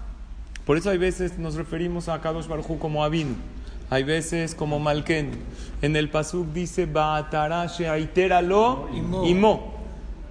Por 0.66 0.78
eso 0.78 0.90
hay 0.90 0.98
veces 0.98 1.38
nos 1.38 1.56
referimos 1.56 2.08
a 2.08 2.22
Kadosh 2.22 2.48
Baruj 2.48 2.80
como 2.80 3.04
Abinu. 3.04 3.36
Hay 3.90 4.04
veces 4.04 4.56
como 4.56 4.80
Malken. 4.80 5.32
En 5.82 5.98
el 5.98 6.10
Pasuk 6.10 6.54
dice, 6.54 6.86
Baatarashe 6.86 7.90
aiteralo 7.90 8.88
imo. 9.26 9.74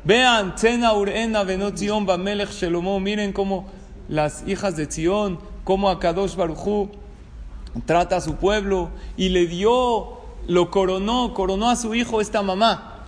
Vean, 0.03 0.55
Tzena 0.55 0.94
urena 0.94 1.44
venot 1.44 1.77
Zion 1.77 2.07
bamelech 2.07 2.53
shelomo. 2.53 2.98
Miren 3.00 3.35
cómo 3.35 3.68
las 4.09 4.48
hijas 4.48 4.77
de 4.79 4.87
Zion, 4.87 5.38
cómo 5.64 5.90
Akadosh 5.90 6.37
Baruj 6.37 6.90
trata 7.87 8.16
a 8.16 8.20
su 8.20 8.37
pueblo 8.37 8.90
y 9.16 9.31
le 9.31 9.46
dio, 9.46 10.20
lo 10.46 10.70
coronó, 10.70 11.35
coronó 11.35 11.70
a 11.70 11.77
su 11.77 11.94
hijo 11.94 12.20
esta 12.20 12.42
mamá. 12.42 13.05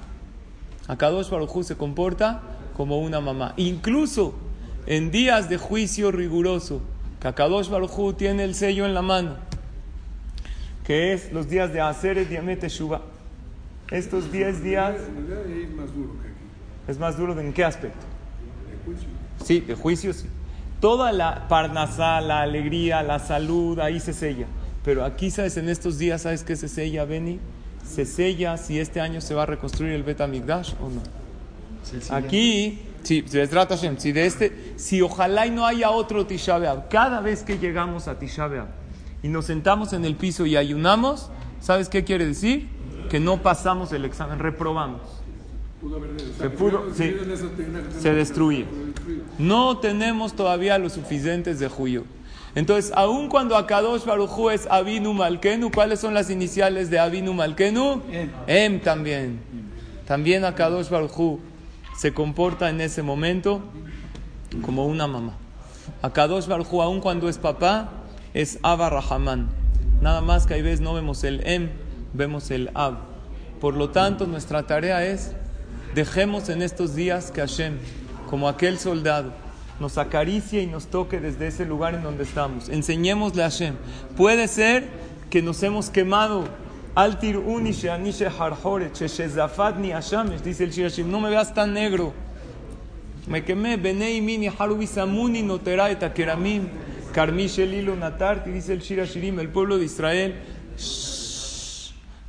Akadosh 0.89 1.31
Baruj 1.31 1.63
se 1.65 1.77
comporta 1.77 2.43
como 2.77 2.99
una 2.99 3.21
mamá. 3.21 3.55
Incluso 3.57 4.35
en 4.87 5.11
días 5.11 5.49
de 5.49 5.59
juicio 5.59 6.11
riguroso, 6.11 6.81
que 7.21 7.29
Akadosh 7.29 7.69
Baruj 7.69 8.17
tiene 8.17 8.45
el 8.45 8.55
sello 8.55 8.87
en 8.87 8.95
la 8.95 9.03
mano 9.03 9.47
que 10.87 11.13
es 11.13 11.33
los 11.33 11.49
días 11.49 11.73
de 11.73 11.81
Aseret 11.81 12.31
Yamet 12.31 12.61
Teshuva. 12.61 13.03
Estos 13.91 14.31
10 14.31 14.63
días 14.63 14.95
es 16.87 16.99
más 16.99 17.17
duro 17.17 17.39
en 17.39 17.53
qué 17.53 17.65
aspecto? 17.65 18.07
De 18.71 18.85
juicio. 18.85 19.09
Sí, 19.45 19.61
de 19.61 19.75
juicio 19.75 20.13
sí. 20.13 20.29
Toda 20.81 21.13
la 21.13 21.49
parnasá, 21.49 22.21
la 22.21 22.43
alegría, 22.43 23.03
la 23.03 23.19
salud, 23.19 23.79
ahí 23.81 23.99
se 24.01 24.13
sella. 24.13 24.47
Pero 24.85 25.05
aquí, 25.05 25.31
¿sabes? 25.31 25.57
En 25.57 25.69
estos 25.69 25.99
días, 25.99 26.23
¿sabes 26.23 26.45
qué 26.45 26.55
se 26.55 26.69
sella, 26.69 27.05
Beni? 27.05 27.41
Se 27.85 28.05
sella 28.05 28.57
si 28.57 28.79
este 28.79 29.01
año 29.01 29.21
se 29.21 29.35
va 29.35 29.45
a 29.45 29.47
reconstruir 29.47 29.93
el 29.93 30.03
Bet 30.03 30.21
Amigdash 30.21 30.75
o 30.81 30.89
no. 30.91 31.03
Aquí, 32.11 32.81
sí, 33.03 33.25
si 33.27 34.13
de 34.13 34.27
este, 34.27 34.75
si 34.77 35.01
ojalá 35.03 35.47
y 35.47 35.51
no 35.51 35.65
haya 35.67 35.91
otro 35.91 36.27
Tisha 36.27 36.59
cada 36.89 37.21
vez 37.21 37.43
que 37.43 37.59
llegamos 37.59 38.09
a 38.09 38.19
Tisha 38.19 38.49
y 39.23 39.29
nos 39.29 39.47
sentamos 39.47 39.93
en 39.93 40.05
el 40.05 40.17
piso 40.17 40.47
y 40.47 40.57
ayunamos, 40.57 41.31
¿sabes 41.61 41.89
qué 41.89 42.05
quiere 42.05 42.27
decir? 42.27 42.69
Que 43.09 43.21
no 43.21 43.43
pasamos 43.43 43.93
el 43.93 44.05
examen, 44.05 44.39
reprobamos. 44.39 45.01
Se, 46.39 46.51
pudo, 46.51 46.85
sí, 46.95 47.15
se 47.99 48.13
destruye. 48.13 48.67
No 49.39 49.79
tenemos 49.79 50.35
todavía 50.35 50.79
los 50.79 50.93
suficientes 50.93 51.59
de 51.59 51.69
Juyo. 51.69 52.05
Entonces, 52.55 52.93
aun 52.95 53.29
cuando 53.29 53.57
Akadosh 53.57 54.05
Baruchu 54.05 54.51
es 54.51 54.67
Abinu 54.71 55.13
Malkenu, 55.13 55.71
¿cuáles 55.71 56.01
son 56.01 56.15
las 56.15 56.31
iniciales 56.31 56.89
de 56.89 56.99
Abinu 56.99 57.35
Malkenu? 57.35 58.03
Em, 58.11 58.31
em 58.47 58.81
también. 58.81 59.41
También 60.07 60.45
Akadosh 60.45 60.89
Baruchu 60.89 61.39
se 61.97 62.15
comporta 62.15 62.71
en 62.71 62.81
ese 62.81 63.03
momento 63.03 63.61
como 64.63 64.87
una 64.87 65.07
mamá. 65.07 65.37
Akadosh 66.01 66.47
Baruchu, 66.47 66.81
aun 66.81 67.01
cuando 67.01 67.29
es 67.29 67.37
papá, 67.37 67.91
es 68.33 68.59
Abba 68.63 68.89
Rahamán. 68.89 69.49
Nada 70.01 70.21
más 70.21 70.47
que 70.47 70.55
hay 70.55 70.63
veces 70.63 70.81
no 70.81 70.95
vemos 70.95 71.25
el 71.25 71.47
Em, 71.47 71.69
vemos 72.15 72.51
el 72.51 72.71
Ab. 72.75 72.99
Por 73.61 73.75
lo 73.75 73.91
tanto, 73.91 74.27
nuestra 74.27 74.67
tarea 74.67 75.05
es, 75.05 75.33
dejemos 75.97 76.51
en 76.51 76.61
estos 76.61 76.95
días 76.95 77.31
que 77.31 77.41
Hashem, 77.41 77.79
como 78.29 78.49
aquel 78.51 78.79
soldado, 78.79 79.33
nos 79.81 79.97
acaricie 79.97 80.63
y 80.63 80.67
nos 80.67 80.89
toque 80.89 81.21
desde 81.21 81.47
ese 81.47 81.65
lugar 81.65 81.95
en 81.95 82.03
donde 82.03 82.25
estamos. 82.25 82.69
Enseñémosle 82.69 83.43
a 83.43 83.47
Hashem. 83.47 83.75
Puede 84.15 84.47
ser 84.47 84.85
que 85.31 85.41
nos 85.41 85.63
hemos 85.63 85.89
quemado. 85.89 86.45
Altir 86.95 87.39
unishe 87.39 87.91
anishe 87.91 88.27
harhore, 88.27 88.91
ni 89.81 89.93
ashamesh, 89.93 90.43
dice 90.43 90.65
el 90.65 90.71
Shirashim, 90.71 91.11
no 91.11 91.21
me 91.21 91.31
veas 91.31 91.53
tan 91.53 91.73
negro. 91.73 92.13
Me 93.27 93.43
quemé, 93.43 93.77
benei 93.77 94.21
mini 94.21 94.49
harubisamuni 94.49 95.43
notera 95.43 95.89
keramim. 96.15 96.69
Karmish 97.13 97.59
Elilo 97.59 97.97
Natarti, 97.97 98.51
dice 98.51 98.75
el 98.75 98.81
Shira 98.81 99.07
Shirim, 99.07 99.41
el 99.41 99.49
pueblo 99.49 99.79
de 99.79 99.87
Israel. 99.87 100.35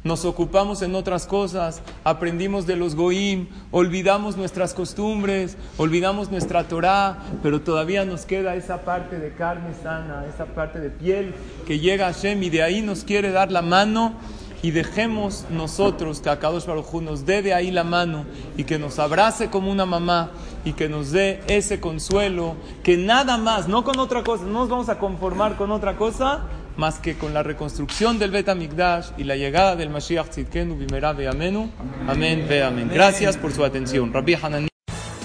Nos 0.08 0.24
ocupamos 0.24 0.82
en 0.84 0.96
otras 0.96 1.28
cosas, 1.28 1.82
aprendimos 2.06 2.66
de 2.66 2.78
los 2.78 2.96
goim, 2.96 3.48
olvidamos 3.72 4.38
nuestras 4.38 4.74
costumbres, 4.74 5.58
olvidamos 5.76 6.32
nuestra 6.32 6.64
Torah, 6.64 7.18
pero 7.44 7.60
todavía 7.60 8.06
nos 8.06 8.26
queda 8.26 8.56
esa 8.56 8.86
parte 8.86 9.20
de 9.20 9.34
carne 9.34 9.74
sana, 9.84 10.24
esa 10.34 10.46
parte 10.46 10.80
de 10.80 10.92
piel 10.92 11.36
que 11.66 11.80
llega 11.80 12.08
a 12.08 12.14
Hashem 12.14 12.42
y 12.42 12.50
de 12.50 12.64
ahí 12.64 12.82
nos 12.82 13.04
quiere 13.04 13.32
dar 13.32 13.52
la 13.52 13.62
mano 13.62 14.14
y 14.62 14.72
dejemos 14.72 15.46
nosotros 15.50 16.22
que 16.22 16.30
Akadosh 16.30 16.66
Baruj 16.66 17.02
nos 17.02 17.26
dé 17.26 17.42
de 17.42 17.54
ahí 17.54 17.70
la 17.70 17.84
mano 17.84 18.24
y 18.56 18.64
que 18.64 18.80
nos 18.80 19.00
abrace 19.00 19.50
como 19.50 19.70
una 19.70 19.86
mamá 19.86 20.32
y 20.64 20.72
que 20.72 20.88
nos 20.88 21.12
dé 21.12 21.42
ese 21.48 21.82
consuelo, 21.82 22.56
que 22.82 22.96
nada 22.96 23.38
más, 23.38 23.68
no 23.68 23.84
con 23.84 24.00
otra 24.00 24.24
cosa, 24.24 24.46
no 24.46 24.60
nos 24.60 24.70
vamos 24.70 24.88
a 24.88 25.00
conformar 25.00 25.58
con 25.58 25.70
otra 25.70 25.98
cosa 25.98 26.46
más 26.78 27.00
que 27.00 27.18
con 27.18 27.34
la 27.34 27.44
reconstrucción 27.44 28.20
del 28.20 28.32
Bet 28.32 28.50
Amigdash 28.50 29.10
y 29.18 29.24
la 29.24 29.36
llegada 29.36 29.76
del 29.76 29.90
Mashiach 29.90 30.30
Tzidkenu 30.30 30.76
Bimera. 30.78 31.10
Amén, 31.10 32.46
ve 32.48 32.64
amén. 32.64 32.90
Gracias 32.94 33.38
por 33.38 33.52
su 33.52 33.66
atención. 33.66 34.14
Rabbi 34.14 34.36
Hanan 34.36 34.68